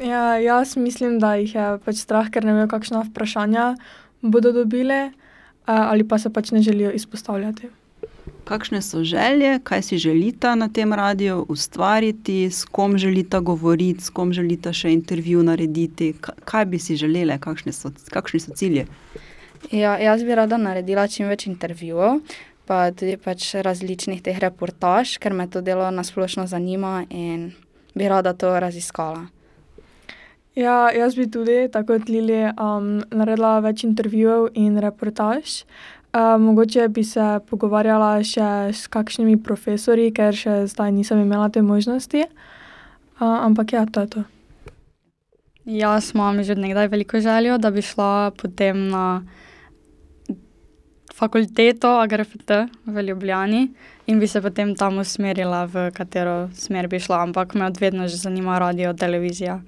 Ja, 0.00 0.38
jaz 0.40 0.76
mislim, 0.80 1.18
da 1.20 1.34
jih 1.36 1.54
je 1.54 1.66
pač 1.84 2.00
strah, 2.00 2.30
ker 2.32 2.46
ne 2.46 2.56
vejo, 2.56 2.70
kakšna 2.72 3.04
vprašanja 3.10 3.74
bodo 4.22 4.54
dobili, 4.56 5.10
ali 5.66 6.06
pa 6.08 6.18
se 6.18 6.32
pač 6.32 6.54
ne 6.56 6.62
želijo 6.64 6.94
izpostavljati. 6.96 7.68
Kakšne 8.50 8.82
so 8.82 9.04
želje, 9.06 9.60
kaj 9.62 9.82
si 9.82 9.98
želita 9.98 10.54
na 10.54 10.66
tem 10.68 10.92
radiju 10.92 11.46
ustvariti, 11.48 12.50
s 12.50 12.64
kom 12.64 12.98
želita 12.98 13.40
govoriti, 13.40 14.02
s 14.02 14.10
kom 14.10 14.32
želita 14.32 14.72
še 14.74 14.90
intervju 14.90 15.42
narediti, 15.46 16.14
kaj 16.44 16.64
bi 16.66 16.78
si 16.82 16.96
želeli, 16.98 17.36
kakšni 17.38 17.72
so, 17.72 17.92
kakšni 18.10 18.40
so 18.40 18.54
cilje? 18.58 18.88
Ja, 19.70 19.94
jaz 20.02 20.24
bi 20.26 20.34
rada 20.34 20.58
naredila 20.58 21.06
čim 21.06 21.30
več 21.30 21.46
intervjujev, 21.46 22.18
pa 22.66 22.80
tudi 22.90 23.14
pač 23.22 23.52
različnih 23.54 24.18
teh 24.18 24.42
reportaž, 24.42 25.14
ker 25.22 25.30
me 25.30 25.46
to 25.46 25.62
delo 25.62 25.86
nasplošno 25.94 26.48
zanima 26.50 27.04
in 27.06 27.52
bi 27.94 28.10
rada 28.10 28.34
to 28.34 28.50
raziskala. 28.50 29.28
Ja, 30.58 30.90
jaz 30.90 31.14
bi 31.14 31.30
tudi, 31.30 31.68
tako 31.70 31.94
kot 31.94 32.10
Lili, 32.10 32.42
um, 32.58 32.96
naredila 33.14 33.60
več 33.62 33.86
intervjujev 33.86 34.50
in 34.58 34.82
reportaž. 34.82 35.60
Uh, 35.62 35.99
mogoče 36.18 36.88
bi 36.88 37.04
se 37.04 37.38
pogovarjala 37.46 38.22
še 38.26 38.74
s 38.74 38.90
kakšnimi 38.90 39.36
profesorji, 39.42 40.10
ker 40.12 40.34
še 40.34 40.66
zdaj 40.66 40.92
nisem 40.92 41.22
imela 41.22 41.48
te 41.48 41.62
možnosti. 41.62 42.26
Uh, 43.20 43.46
ampak 43.46 43.72
ja, 43.72 43.86
to 43.86 44.00
je 44.00 44.06
to. 44.06 44.22
Jaz 45.70 46.14
imam 46.14 46.42
že 46.42 46.56
nekdaj 46.56 46.88
veliko 46.88 47.20
željo, 47.20 47.58
da 47.58 47.70
bi 47.70 47.82
šla 47.82 48.32
potem 48.34 48.88
na 48.88 49.22
fakulteto 51.14 52.00
AGRFT 52.00 52.50
v 52.86 53.02
Ljubljani 53.02 53.68
in 54.06 54.18
bi 54.18 54.26
se 54.26 54.40
potem 54.40 54.74
tam 54.74 54.98
usmerila, 54.98 55.66
v 55.66 55.90
katero 55.92 56.48
smer 56.54 56.88
bi 56.88 56.98
šla, 56.98 57.22
ampak 57.22 57.54
me 57.54 57.66
od 57.66 57.76
vedno 57.80 58.08
že 58.08 58.16
zanima 58.16 58.58
radio, 58.58 58.94
televizija. 58.94 59.60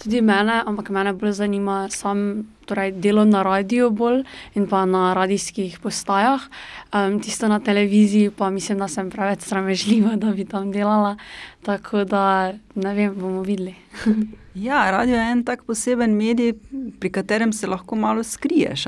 Tudi 0.00 0.22
mene, 0.24 0.62
ampak 0.64 0.88
mene 0.88 1.12
bolj 1.12 1.34
zanima 1.42 1.88
sam, 1.92 2.46
torej 2.64 2.94
delo 3.04 3.24
na 3.28 3.42
radiju 3.44 3.90
bolj 3.92 4.22
in 4.56 4.64
pa 4.70 4.86
na 4.88 5.10
radijskih 5.14 5.76
postajah. 5.82 6.46
Um, 6.94 7.18
tisto 7.20 7.48
na 7.48 7.58
televiziji 7.60 8.30
pa 8.30 8.50
mislim, 8.50 8.78
da 8.78 8.88
sem 8.88 9.10
preveč 9.10 9.44
sramežljiva, 9.44 10.16
da 10.16 10.32
bi 10.32 10.44
tam 10.48 10.70
delala. 10.72 11.16
Tako 11.62 12.04
da 12.04 12.52
ne 12.74 12.94
vem, 12.94 13.14
bomo 13.14 13.42
videli. 13.42 13.74
ja, 14.68 14.90
radio 14.90 15.16
je 15.16 15.30
en 15.32 15.44
tak 15.44 15.64
poseben 15.68 16.16
medij, 16.16 16.54
pri 17.00 17.10
katerem 17.12 17.52
se 17.52 17.66
lahko 17.66 17.96
malo 17.96 18.22
skriješ. 18.24 18.86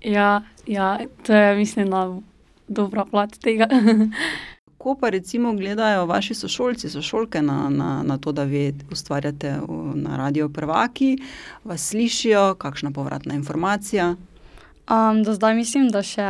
Ja, 0.00 0.42
ja, 0.66 0.98
to 1.26 1.34
je 1.34 1.56
mislim, 1.56 1.90
da 1.90 2.08
dobra 2.68 3.04
plat 3.04 3.36
tega. 3.38 3.68
Kako 4.78 4.94
pa 5.00 5.08
recimo 5.10 5.52
gledajo 5.52 6.06
vaši 6.06 6.34
sošolci, 6.34 6.90
sošolke 6.90 7.42
na, 7.42 7.68
na, 7.68 8.02
na 8.02 8.18
to, 8.18 8.32
da 8.32 8.44
vi 8.44 8.74
ustvarjate 8.92 9.56
na 9.94 10.16
Radio 10.16 10.48
Prvaki, 10.48 11.18
vas 11.64 11.88
slišijo, 11.88 12.54
kakšna 12.54 12.90
povratna 12.90 13.34
informacija? 13.34 14.14
Um, 14.90 15.22
do 15.22 15.34
zdaj 15.34 15.54
mislim, 15.54 15.88
da 15.90 16.02
še 16.02 16.28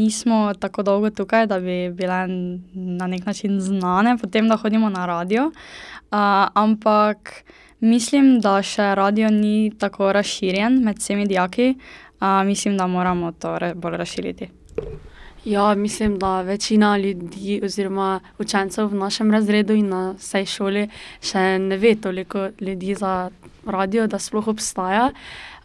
nismo 0.00 0.54
tako 0.58 0.82
dolgo 0.82 1.10
tukaj, 1.10 1.46
da 1.46 1.60
bi 1.60 1.90
bile 1.92 2.24
na 2.72 3.06
nek 3.06 3.26
način 3.26 3.60
znane, 3.60 4.16
potem 4.18 4.48
da 4.48 4.56
hodimo 4.56 4.88
na 4.88 5.04
radio. 5.06 5.50
Uh, 5.52 6.48
ampak 6.54 7.44
mislim, 7.80 8.40
da 8.40 8.62
še 8.62 8.94
radio 8.94 9.28
ni 9.30 9.74
tako 9.78 10.08
razširjen 10.12 10.80
med 10.84 11.04
vsemi 11.04 11.28
dijaki. 11.28 11.74
Uh, 12.20 12.42
mislim, 12.48 12.80
da 12.80 12.86
moramo 12.86 13.32
to 13.32 13.58
bolj 13.74 13.96
razširiti. 13.96 14.48
Ja, 15.48 15.74
mislim, 15.74 16.18
da 16.18 16.42
večina 16.42 16.96
ljudi 16.96 17.60
oziroma 17.64 18.20
učencev 18.38 18.86
v 18.86 18.94
našem 18.94 19.30
razredu 19.30 19.72
in 19.72 19.88
na 19.88 20.10
vsej 20.18 20.44
šoli 20.44 20.82
še 21.24 21.44
ne 21.58 21.78
ve 21.80 21.94
toliko 21.96 22.50
ljudi 22.60 22.92
za 22.94 23.30
radio, 23.64 24.04
da 24.06 24.20
sploh 24.20 24.50
obstaja. 24.52 25.06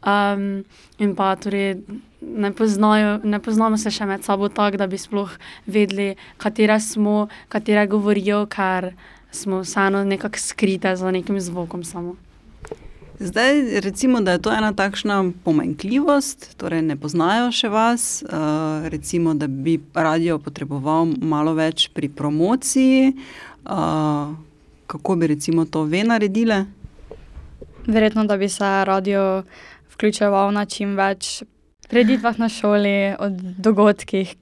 Um, 0.08 0.64
in 1.04 1.16
pa 1.20 1.36
torej 1.36 1.82
ne, 2.22 2.54
poznajo, 2.56 3.20
ne 3.28 3.42
poznamo 3.44 3.78
se 3.78 3.92
še 3.92 4.08
med 4.08 4.24
sabo 4.24 4.48
tako, 4.48 4.80
da 4.80 4.88
bi 4.88 4.98
sploh 4.98 5.36
vedeli, 5.68 6.14
katere 6.38 6.80
smo, 6.80 7.28
katere 7.52 7.84
govorijo, 7.88 8.46
ker 8.48 8.94
smo 9.36 9.66
vseeno 9.68 10.06
nekako 10.08 10.40
skrite 10.40 10.96
za 10.96 11.12
nekim 11.12 11.44
zvokom 11.44 11.84
samo. 11.84 12.16
Zdaj, 13.20 13.80
recimo, 13.82 14.22
da 14.22 14.32
je 14.32 14.42
to 14.42 14.52
ena 14.52 14.74
takšna 14.74 15.32
pomanjkljivost, 15.44 16.56
torej 16.58 16.82
ne 16.82 16.96
poznajo 16.98 17.52
še 17.54 17.70
vas, 17.70 18.24
uh, 18.26 18.88
recimo, 18.90 19.36
da 19.38 19.48
bi 19.48 19.78
radio 19.94 20.40
potreboval 20.42 21.06
malo 21.22 21.54
več 21.54 21.88
pri 21.94 22.10
promociji. 22.10 23.14
Uh, 23.64 24.34
kako 24.88 25.16
bi 25.16 25.28
recimo 25.28 25.66
to 25.66 25.84
ve 25.84 26.04
naredile? 26.04 26.66
Verjetno, 27.88 28.26
da 28.26 28.38
bi 28.38 28.50
se 28.50 28.70
radio 28.86 29.44
vključeval 29.94 30.52
na 30.52 30.66
čim 30.66 30.98
več 30.98 31.44
preditvah 31.90 32.40
na 32.40 32.50
šoli, 32.50 33.14
o 33.20 33.30
dogodkih, 33.62 34.36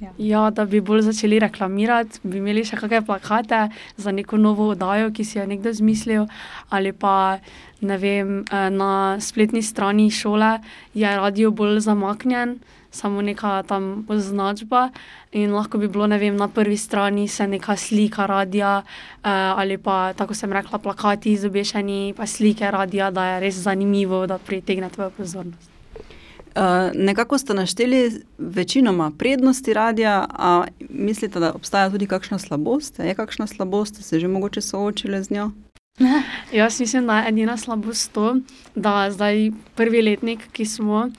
Ja. 0.00 0.10
ja, 0.18 0.50
da 0.50 0.64
bi 0.64 0.80
bolj 0.80 1.04
začeli 1.06 1.38
reklamirati, 1.38 2.18
bi 2.26 2.40
imeli 2.40 2.64
še 2.66 2.76
kakšne 2.80 3.04
plakate 3.06 3.60
za 3.96 4.10
neko 4.10 4.40
novo 4.42 4.72
oddajo, 4.72 5.12
ki 5.14 5.24
si 5.24 5.38
jo 5.38 5.46
nekdo 5.46 5.70
izmislil, 5.70 6.26
ali 6.74 6.90
pa 6.92 7.38
vem, 7.80 8.40
eh, 8.50 8.70
na 8.70 9.20
spletni 9.20 9.62
strani 9.62 10.10
šole 10.10 10.58
je 10.94 11.16
radio 11.16 11.50
bolj 11.50 11.80
zamaknjen, 11.86 12.58
samo 12.90 13.22
neka 13.22 13.62
tam 13.66 14.06
označba. 14.08 14.90
In 15.32 15.52
lahko 15.52 15.78
bi 15.78 15.88
bilo 15.88 16.06
vem, 16.06 16.36
na 16.36 16.48
prvi 16.48 16.76
strani 16.76 17.28
se 17.28 17.46
neka 17.46 17.76
slika 17.76 18.26
radia, 18.26 18.82
eh, 18.82 19.28
ali 19.30 19.78
pa 19.78 20.12
tako 20.12 20.34
sem 20.34 20.52
rekla, 20.52 20.78
plakati 20.78 21.32
izobešeni, 21.32 22.14
pa 22.16 22.26
slike 22.26 22.70
radia, 22.70 23.10
da 23.10 23.26
je 23.26 23.40
res 23.40 23.54
zanimivo, 23.54 24.26
da 24.26 24.38
pritegne 24.38 24.90
tvojo 24.90 25.10
pozornost. 25.10 25.73
Uh, 26.54 26.62
nekako 26.94 27.38
ste 27.38 27.54
našteli 27.54 28.22
večinoma 28.38 29.10
prednosti 29.18 29.74
radia, 29.74 30.26
a 30.30 30.64
mislite, 30.88 31.40
da 31.40 31.52
obstaja 31.52 31.90
tudi 31.90 32.06
kakšna 32.06 32.38
slabost? 32.38 32.98
Je 32.98 33.14
kakšna 33.14 33.46
slabost, 33.46 33.94
ste 33.94 34.02
se 34.02 34.20
že 34.20 34.28
mogoče 34.28 34.60
soočili 34.60 35.22
z 35.22 35.30
njo? 35.30 35.50
Jaz 36.52 36.80
mislim, 36.80 37.06
da 37.06 37.18
je 37.18 37.28
edina 37.28 37.56
slabost 37.56 38.12
to, 38.12 38.36
da 38.74 39.10
zdaj 39.10 39.50
prvi 39.74 40.02
letnik, 40.02 40.40
ki 40.52 40.66
smo, 40.66 40.94
um, 40.94 41.10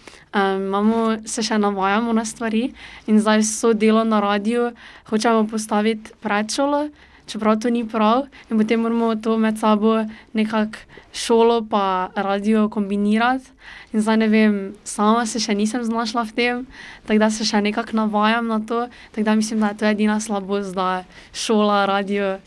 imamo, 0.67 1.17
se 1.25 1.43
še 1.43 1.57
navajamo 1.57 2.13
na 2.13 2.25
stvari 2.25 2.71
in 3.07 3.19
zdaj 3.19 3.43
so 3.43 3.73
delo 3.73 4.03
na 4.03 4.19
radiju, 4.19 4.71
hočemo 5.09 5.47
postaviti 5.47 6.11
pred 6.21 6.51
šolo, 6.51 6.89
čeprav 7.27 7.59
to 7.59 7.69
ni 7.69 7.87
prav, 7.87 8.27
in 8.49 8.57
potem 8.57 8.81
moramo 8.81 9.15
to 9.15 9.37
med 9.37 9.59
sabo 9.59 10.05
nekako 10.33 10.77
šolo 11.13 11.61
pa 11.69 12.09
radio 12.15 12.69
kombinirati. 12.69 13.45
In 13.93 14.01
zdaj 14.01 14.17
ne 14.17 14.27
vem, 14.27 14.73
sama 14.83 15.25
se 15.25 15.39
še 15.39 15.55
nisem 15.55 15.83
znašla 15.83 16.25
v 16.27 16.35
tem, 16.35 16.65
tako 17.07 17.19
da 17.19 17.29
se 17.31 17.45
še 17.47 17.61
nekako 17.61 17.95
navajam 17.95 18.47
na 18.47 18.59
to, 18.59 18.87
tako 19.15 19.25
da 19.25 19.35
mislim, 19.35 19.59
da 19.59 19.71
je 19.71 19.77
to 19.77 19.85
edina 19.85 20.19
slabost, 20.19 20.75
da 20.75 20.97
je 20.97 21.05
šola, 21.33 21.85
radio. 21.85 22.37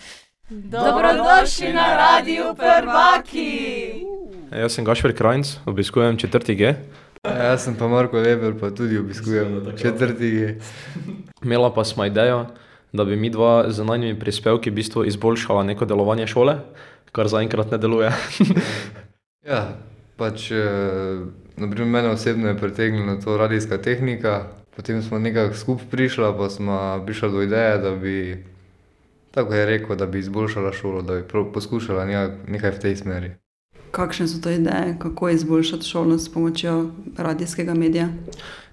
Dobrodošli 0.51 1.73
na 1.73 1.87
Radiu 1.97 2.55
Prvaki! 2.57 4.05
Jaz 4.53 4.73
sem 4.73 4.85
Gašpor 4.85 5.13
Krajnc, 5.13 5.57
obiskujem 5.67 6.17
četrti 6.17 6.55
G. 6.55 6.75
Jaz 7.25 7.65
sem 7.65 7.77
pa 7.77 7.89
Marko 7.89 8.17
Weber, 8.17 8.55
pa 8.61 8.71
tudi 8.71 8.99
obiskujem 8.99 9.73
četrti 9.77 10.31
G. 10.31 10.55
Imela 11.45 11.69
pa 11.75 11.85
smo 11.85 12.05
idejo, 12.05 12.47
da 12.93 13.05
bi 13.05 13.17
mi 13.17 13.31
dva 13.31 13.71
z 13.71 13.85
najnižjimi 13.85 14.21
prispevki 14.21 14.71
v 14.71 14.75
bistvu 14.75 15.05
izboljšala 15.05 15.63
neko 15.63 15.85
delovanje 15.85 16.27
šole, 16.27 16.59
kar 17.13 17.29
zaenkrat 17.29 17.71
ne 17.71 17.79
deluje. 17.79 18.13
ja, 19.51 19.63
pač 20.17 20.51
naprimer 21.57 21.89
mene 21.89 22.09
osebno 22.09 22.49
je 22.49 22.59
pritegnila 22.59 23.19
to 23.21 23.37
radijska 23.37 23.79
tehnika, 23.79 24.47
potem 24.77 25.03
smo 25.03 25.19
nekako 25.19 25.55
skupaj 25.55 25.87
prišla, 25.91 26.37
pa 26.39 26.51
smo 26.51 27.03
prišla 27.07 27.29
do 27.29 27.43
ideje, 27.43 27.79
da 27.79 27.91
bi 27.91 28.45
tako 29.31 29.55
je 29.55 29.67
rekel, 29.67 29.97
da 29.97 30.07
bi 30.07 30.19
izboljšala 30.19 30.73
šolo, 30.73 31.03
da 31.03 31.15
bi 31.15 31.23
poskušala 31.55 32.05
nekaj 32.47 32.71
v 32.71 32.79
tej 32.79 32.97
smeri. 32.97 33.31
Kakšne 33.91 34.29
so 34.29 34.41
to 34.43 34.51
ideje, 34.51 34.97
kako 34.99 35.29
izboljšati 35.29 35.87
šolo 35.87 36.19
s 36.19 36.33
pomočjo 36.33 36.91
radijskega 37.17 37.75
medija? 37.75 38.09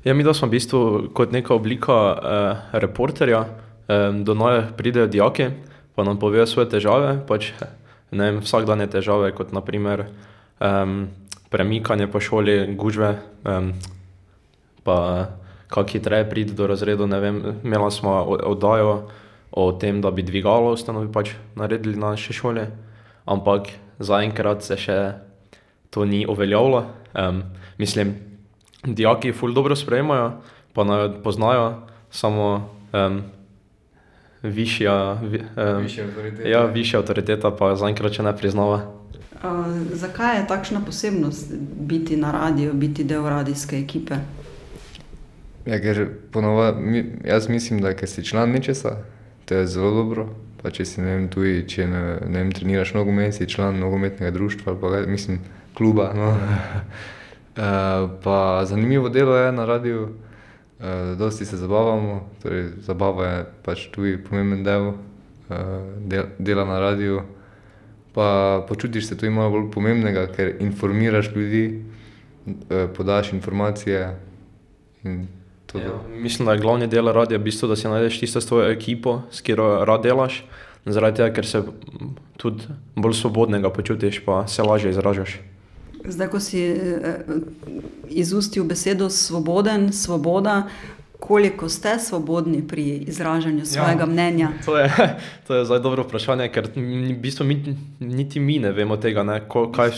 Ja, 0.04 0.14
mi, 0.14 0.24
smo 0.34 0.48
v 0.48 0.52
bistvu 0.52 1.10
kot 1.14 1.32
neka 1.32 1.54
oblika 1.54 1.94
eh, 1.94 2.80
reporterja, 2.80 3.40
eh, 3.40 3.65
do 4.24 4.34
nas 4.34 4.72
pridejo 4.78 5.08
dijaki, 5.08 5.50
pa 5.96 6.04
nam 6.04 6.20
povejo 6.20 6.46
svoje 6.46 6.70
težave. 6.70 7.20
Pač, 7.28 7.54
ne 8.12 8.32
vem, 8.32 8.40
vsakdanje 8.44 8.88
težave, 8.88 9.32
kot 9.36 9.54
naprimer 9.56 10.06
eh, 10.06 10.96
premikanje 11.50 12.08
po 12.12 12.20
šoli, 12.20 12.76
gužve, 12.76 13.16
eh, 13.46 13.72
pa 14.84 14.98
kako 15.68 15.90
hitreje 15.92 16.30
priti 16.30 16.54
do 16.54 16.68
razredu. 16.68 17.08
Imela 17.64 17.92
smo 17.92 18.12
oddajo 18.24 19.10
o 19.52 19.72
tem, 19.72 20.02
da 20.02 20.12
bi 20.12 20.24
dvigalo 20.24 20.74
ustanovi 20.76 21.12
pač 21.12 21.32
naredili 21.56 21.96
na 21.96 22.14
naši 22.14 22.34
šoli, 22.34 22.68
ampak 23.26 23.72
zaenkrat 24.00 24.64
se 24.64 24.78
še 24.78 24.98
to 25.90 26.06
ni 26.06 26.26
uveljavilo. 26.28 26.86
Um, 27.16 27.44
mislim, 27.78 28.16
dijaki 28.84 29.32
ful 29.32 29.54
dobro 29.54 29.76
sprejemajo, 29.76 30.32
pa 30.74 30.84
naj 30.84 31.22
poznajo, 31.24 31.88
samo 32.12 32.70
um, 32.92 33.22
višja, 34.50 35.14
vi, 35.22 35.40
um, 35.40 35.84
Višja 35.84 36.06
avtoriteta. 36.06 36.50
ja, 36.50 36.66
višja 36.66 37.00
avtoriteta 37.00 37.52
pa 37.52 37.76
zaenkrat 37.76 38.14
še 38.14 38.24
ne 38.24 38.34
priznava. 38.38 38.80
Uh, 39.36 39.68
zakaj 39.94 40.40
je 40.40 40.48
takšna 40.48 40.82
posebnost 40.86 41.54
biti 41.80 42.18
na 42.18 42.32
radiju, 42.32 42.74
biti 42.74 43.04
del 43.04 43.28
radijske 43.30 43.80
ekipe? 43.80 44.18
Ja, 45.66 45.80
ker 45.82 46.08
ponova, 46.32 46.72
mi, 46.78 47.04
jaz 47.26 47.50
mislim, 47.50 47.82
da 47.82 47.94
ker 47.98 48.10
si 48.10 48.24
član 48.26 48.54
nečesa, 48.54 48.98
to 49.46 49.62
je 49.62 49.68
zelo 49.68 49.92
dobro. 49.92 50.30
Pa 50.62 50.72
če 50.74 50.86
si 50.86 51.02
ne 51.02 51.12
vem, 51.12 51.26
tuji, 51.30 51.66
če 51.70 51.86
ne, 51.86 52.04
ne 52.26 52.40
vem, 52.40 52.52
treniraš 52.54 52.96
nogomet, 52.98 53.36
si 53.36 53.46
član 53.50 53.78
nogometnega 53.78 54.32
društva 54.34 54.72
ali 54.72 54.82
pa 54.82 54.94
kaj, 54.96 55.08
mislim, 55.08 55.40
kluba. 55.78 56.12
No. 56.18 56.30
uh, 56.34 58.10
pa 58.24 58.66
zanimivo 58.66 59.10
delo 59.10 59.36
je 59.38 59.52
na 59.52 59.66
radiju, 59.66 60.04
uh, 60.04 60.35
dosti 61.18 61.46
se 61.46 61.58
zabavamo, 61.58 62.30
torej 62.44 62.70
zabava 62.84 63.28
je 63.28 63.46
pač 63.64 63.88
tuji 63.92 64.18
pomemben 64.24 64.64
del 64.64 64.88
uh, 64.88 64.96
del, 66.00 66.24
dela 66.40 66.66
na 66.66 66.80
radiju. 66.80 67.22
Pa 68.14 68.66
počutiš 68.68 69.08
se 69.08 69.18
tudi 69.18 69.32
malo 69.32 69.52
bolj 69.52 69.72
pomembnega, 69.72 70.28
ker 70.36 70.56
informiraš 70.60 71.32
ljudi, 71.36 71.84
uh, 72.46 72.54
podaš 72.98 73.34
informacije. 73.34 74.16
In 75.04 75.28
to 75.66 75.80
Ja, 75.80 76.00
mislim, 76.10 76.46
da 76.46 76.54
je 76.54 76.60
glavni 76.60 76.88
del 76.88 77.12
radia 77.12 77.38
v 77.38 77.44
bistvu, 77.44 77.68
da 77.68 77.76
si 77.76 77.88
najdeš 77.88 78.20
tisto 78.20 78.42
svojo 78.42 78.72
ekipo, 78.72 79.22
s 79.32 79.42
katero 79.42 79.86
rad 79.86 80.04
delaš, 80.04 80.44
zaradi 80.86 81.18
tega, 81.18 81.34
ker 81.34 81.46
se 81.46 81.64
tudi 82.38 82.64
bolj 82.96 83.14
svobodnega 83.14 83.70
počutiš, 83.70 84.22
pa 84.26 84.48
se 84.48 84.64
lažje 84.64 84.90
izražaš. 84.90 85.40
Zdaj, 86.08 86.28
ko 86.28 86.40
si 86.40 86.62
eh, 86.62 87.26
izustil 88.10 88.64
besedo 88.64 89.10
svoboden, 89.10 89.94
svoboda, 89.94 90.68
koliko 91.20 91.70
ste 91.70 92.00
svobodni 92.00 92.68
pri 92.68 92.84
izražanju 93.08 93.66
svojega 93.66 94.06
mnenja? 94.06 94.50
To 94.66 94.78
je, 94.78 94.92
to 95.48 95.56
je 95.56 95.66
zdaj 95.66 95.80
dobro 95.80 96.04
vprašanje, 96.04 96.50
ker 96.52 96.68
v 96.76 97.16
bistvu 97.22 97.46
mi, 97.46 97.78
niti 98.00 98.40
mi 98.40 98.60
ne 98.60 98.72
vemo 98.72 98.98
tega, 98.98 99.24
ne, 99.24 99.40
ko, 99.48 99.72
kaj, 99.72 99.92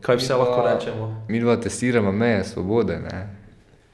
kaj 0.00 0.16
vse 0.16 0.34
Mi 0.34 0.38
lahko 0.40 0.68
rečemo. 0.68 1.24
Mi 1.28 1.40
dva 1.40 1.56
testiramo 1.56 2.12
meje 2.12 2.44
svobode, 2.44 3.00
ne? 3.00 3.26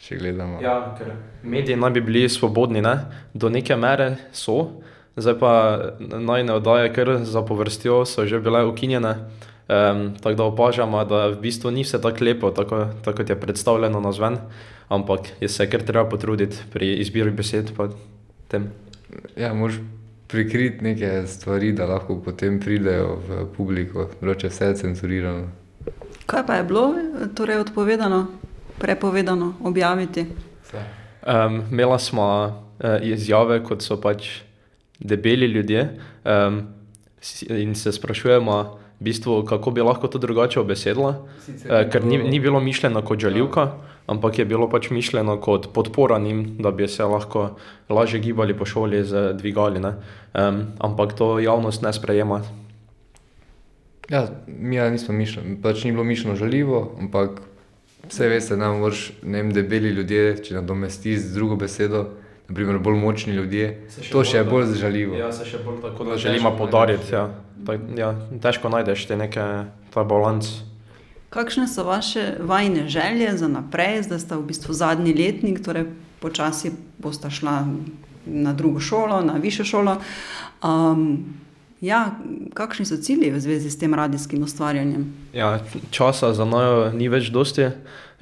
če 0.04 0.18
gledamo. 0.20 0.58
Ja, 0.60 0.96
ker 0.98 1.14
mediji 1.42 1.76
naj 1.80 1.90
bi 1.90 2.00
bili 2.04 2.28
svobodni, 2.28 2.82
ne? 2.82 2.98
do 3.34 3.48
neke 3.48 3.76
mere 3.76 4.16
so, 4.32 4.82
zdaj 5.16 5.38
pa 5.38 5.52
najne 6.00 6.52
oddaje, 6.52 6.92
kar 6.92 7.18
za 7.24 7.42
povrstjo 7.42 8.04
so 8.04 8.26
že 8.26 8.40
bile 8.40 8.64
ukinjene. 8.66 9.14
Um, 9.64 10.14
tako 10.20 10.34
da 10.36 10.44
opažamo, 10.44 11.04
da 11.04 11.26
v 11.32 11.40
bistvu 11.40 11.70
ni 11.70 11.82
vse 11.82 12.00
tako 12.00 12.24
lepo, 12.24 12.50
tako, 12.50 12.86
tako 13.04 13.16
kot 13.16 13.30
je 13.30 13.40
predstavljeno 13.40 14.00
na 14.00 14.12
zven, 14.12 14.36
ampak 14.88 15.20
je 15.40 15.48
se 15.48 15.70
kar 15.70 15.82
treba 15.82 16.08
potruditi 16.08 16.56
pri 16.72 16.94
izbiri 17.00 17.30
besed. 17.30 17.72
pa 17.76 17.88
Tem. 18.48 18.68
Ja, 19.36 19.54
moraš 19.54 19.80
prikriti 20.28 20.84
neke 20.84 21.26
stvari, 21.26 21.72
da 21.72 21.86
lahko 21.86 22.20
potem 22.20 22.60
pridejo 22.60 23.18
v 23.28 23.46
publiko, 23.56 24.08
drugače 24.20 24.48
vse 24.48 24.66
je 24.66 24.76
cenzurirano. 24.76 25.48
Kaj 26.26 26.46
pa 26.46 26.54
je 26.54 26.64
bilo 26.64 26.94
torej 27.34 27.58
odpovedano, 27.64 28.26
prepovedano 28.78 29.54
objaviti? 29.62 30.26
Um, 31.26 31.62
imela 31.70 31.98
smo 31.98 32.26
uh, 32.28 33.00
izjave, 33.02 33.62
kot 33.64 33.82
so 33.82 33.96
pač 34.00 34.28
debeli 34.98 35.46
ljudje, 35.46 35.88
um, 36.24 36.62
in 37.48 37.74
se 37.74 37.92
sprašujemo, 37.92 38.83
bistvu, 39.04 39.42
kako 39.44 39.70
bi 39.70 39.84
lahko 39.84 40.08
to 40.08 40.18
drugače 40.18 40.60
obesedila, 40.60 41.14
ni 41.48 41.90
ker 41.92 42.04
ni, 42.04 42.18
ni 42.18 42.40
bilo 42.40 42.60
mišljeno 42.60 43.02
kot 43.04 43.20
žaljivka, 43.20 43.68
ampak 44.06 44.38
je 44.38 44.44
bilo 44.48 44.68
pač 44.70 44.90
mišljeno 44.90 45.36
kot 45.40 45.70
podpora 45.74 46.18
njim, 46.18 46.56
da 46.58 46.70
bi 46.70 46.88
se 46.88 47.04
lahko 47.04 47.50
lažje 47.88 48.20
gibali 48.20 48.56
po 48.56 48.64
šoli 48.64 49.04
z 49.04 49.32
dvigali. 49.38 49.80
ne. 49.80 49.94
Um, 50.34 50.62
ampak 50.78 51.12
to 51.14 51.38
javnost 51.40 51.82
ne 51.82 51.92
sprejema. 51.92 52.42
Ja, 54.10 54.26
mi 54.46 54.76
ja 54.76 54.90
nismo 54.90 55.14
mišljeni, 55.14 55.56
pač 55.62 55.84
ni 55.84 55.92
bilo 55.92 56.04
mišljeno 56.04 56.36
žaljivo, 56.36 56.96
ampak 57.00 57.40
vse 58.08 58.28
veste, 58.28 58.56
nam 58.56 58.80
moraš, 58.80 59.12
ne 59.22 59.42
vem, 59.42 59.52
debeli 59.52 59.94
ljudje, 59.96 60.36
če 60.44 60.58
nadomestiš 60.58 61.18
z 61.28 61.34
drugo 61.34 61.56
besedo, 61.56 62.04
naprimer 62.54 62.78
bolj 62.78 62.94
močni 62.94 63.32
ljudje, 63.34 63.82
Se 63.90 64.02
še 64.04 64.12
to 64.12 64.22
še 64.22 64.36
je 64.36 64.44
bolj 64.46 64.68
bolj 64.70 64.78
žaljivo. 64.78 65.16
Ja, 65.18 65.32
se 65.34 65.42
še 65.42 65.58
bolj 65.64 65.80
tako, 65.82 66.04
da 66.06 66.16
želimo 66.16 66.52
najdeš, 66.54 67.10
Ja. 67.10 67.24
Tak, 67.66 67.80
ja, 67.98 68.12
težko 68.42 68.70
najdeš 68.70 69.06
te 69.10 69.16
neke, 69.18 69.42
ta 69.90 70.04
balans. 70.06 70.62
Kakšne 71.34 71.66
so 71.66 71.82
vaše 71.82 72.36
vajne 72.38 72.86
želje 72.86 73.32
za 73.40 73.48
naprej, 73.50 74.04
zdaj 74.06 74.20
ste 74.22 74.38
v 74.38 74.46
bistvu 74.46 74.70
zadnji 74.70 75.14
letnik, 75.18 75.58
torej 75.66 75.88
počasi 76.22 76.70
boste 77.02 77.26
šla 77.26 77.64
na 78.26 78.52
drugo 78.54 78.78
šolo, 78.78 79.18
na 79.26 79.40
višjo 79.42 79.66
šolo. 79.66 79.96
Um, 80.62 81.34
ja, 81.82 82.14
kakšni 82.54 82.86
so 82.86 83.00
cilji 83.02 83.32
v 83.34 83.40
zvezi 83.42 83.72
s 83.72 83.80
tem 83.80 83.98
radijskim 83.98 84.46
ustvarjanjem? 84.46 85.08
Ja, 85.34 85.58
časa 85.90 86.30
za 86.38 86.46
najo 86.46 86.92
ni 86.94 87.10
več 87.10 87.34
dosti. 87.34 87.72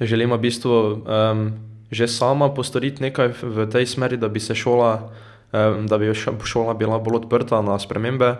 Želimo 0.01 0.41
v 0.41 0.45
bistvu 0.49 0.73
um, 0.73 1.45
že 1.93 2.07
sama 2.09 2.49
postoriti 2.49 3.03
nekaj 3.03 3.37
v 3.41 3.69
tej 3.69 3.85
smeri, 3.85 4.17
da 4.17 4.27
bi 4.27 4.39
se 4.39 4.55
šola, 4.55 5.13
da 5.85 5.97
bi 5.97 6.13
šola 6.43 6.73
bila 6.73 6.97
bolj 6.99 7.23
odprta 7.23 7.61
na 7.61 7.77
spremembe, 7.79 8.35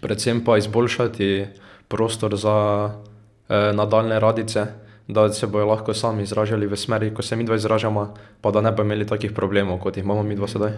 predvsem 0.00 0.40
pa 0.44 0.56
izboljšati 0.58 1.46
prostor 1.88 2.36
za 2.36 2.56
uh, 2.88 3.76
nadaljne 3.76 4.20
radice, 4.20 4.66
da 5.08 5.28
se 5.32 5.46
bojo 5.46 5.66
lahko 5.66 5.94
sami 5.94 6.22
izražali 6.22 6.66
v 6.66 6.76
smeri, 6.76 7.14
ko 7.14 7.22
se 7.22 7.36
mi 7.36 7.44
dva 7.44 7.56
izražamo, 7.56 8.14
pa 8.40 8.50
da 8.50 8.60
ne 8.60 8.72
bi 8.72 8.82
imeli 8.82 9.06
takih 9.06 9.32
problemov, 9.32 9.78
kot 9.78 9.96
jih 9.96 10.04
imamo 10.04 10.22
mi 10.22 10.36
dva 10.36 10.48
sedaj. 10.48 10.72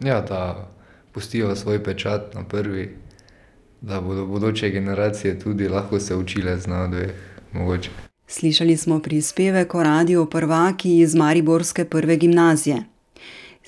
Ja, 0.00 0.20
da 0.20 0.68
pustijo 1.12 1.56
svoj 1.56 1.84
pečat 1.84 2.34
na 2.34 2.44
prvi, 2.48 2.96
da 3.80 4.00
bodo 4.00 4.26
bodoče 4.26 4.70
generacije 4.70 5.38
tudi 5.38 5.68
lahko 5.68 6.00
se 6.00 6.16
učile 6.16 6.56
znati 6.56 6.96
dveh, 6.96 7.10
mogoče. 7.52 8.07
Slišali 8.30 8.76
smo 8.76 9.00
prispevek 9.00 9.74
o 9.74 9.82
radiju 9.82 10.26
prvaki 10.26 10.98
iz 10.98 11.14
Mariborske 11.14 11.84
prve 11.84 12.16
gimnazije. 12.16 12.84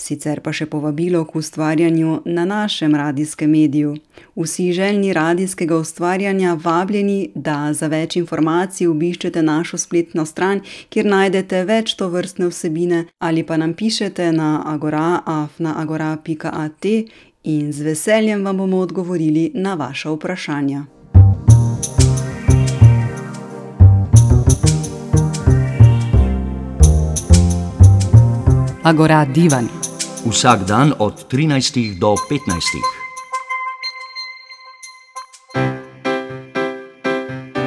Sicer 0.00 0.40
pa 0.40 0.48
še 0.52 0.66
povabilo 0.66 1.24
k 1.28 1.36
ustvarjanju 1.36 2.22
na 2.24 2.44
našem 2.48 2.94
radijskem 2.96 3.50
mediju. 3.50 3.96
Vsi 4.36 4.72
željni 4.72 5.12
radijskega 5.12 5.76
ustvarjanja 5.76 6.54
vabljeni, 6.64 7.30
da 7.34 7.72
za 7.72 7.86
več 7.86 8.16
informacij 8.16 8.86
obiščete 8.88 9.42
našo 9.42 9.78
spletno 9.78 10.26
stran, 10.26 10.60
kjer 10.88 11.06
najdete 11.06 11.64
več 11.64 11.94
to 11.96 12.08
vrstne 12.08 12.46
vsebine 12.52 13.04
ali 13.18 13.42
pa 13.42 13.56
nam 13.56 13.74
pišete 13.74 14.32
na 14.32 14.62
agoraafnaagora.at 14.76 16.84
in 17.44 17.72
z 17.72 17.82
veseljem 17.82 18.44
vam 18.44 18.56
bomo 18.56 18.78
odgovorili 18.78 19.50
na 19.54 19.74
vaša 19.74 20.10
vprašanja. 20.16 20.99
Agora 28.82 29.28
Divan. 29.28 29.68
Vsak 30.24 30.64
dan 30.64 30.96
od 30.98 31.28
13 31.28 31.98
do 31.98 32.16
15. 32.16 32.40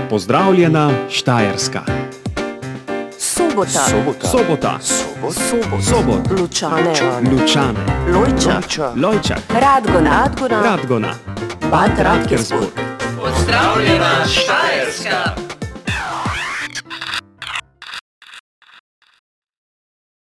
Pozdravljena 0.10 0.92
Štajerska. 1.10 1.82
Sobota. 3.18 3.70
Sobota. 3.70 4.28
Sobota. 4.28 4.80
Sobot. 4.82 5.84
Sobot. 5.84 6.40
Lučane. 6.40 6.94
Lučane. 7.32 8.10
Lojčak. 8.14 8.66
Lojčak. 8.96 9.42
Radgona. 9.50 10.10
Radgona. 10.10 10.62
Radgona. 10.64 11.14
Bad 11.72 11.92
Radkersburg. 12.00 12.74
Pozdravljena 13.22 14.26
Štajerska. 14.26 15.36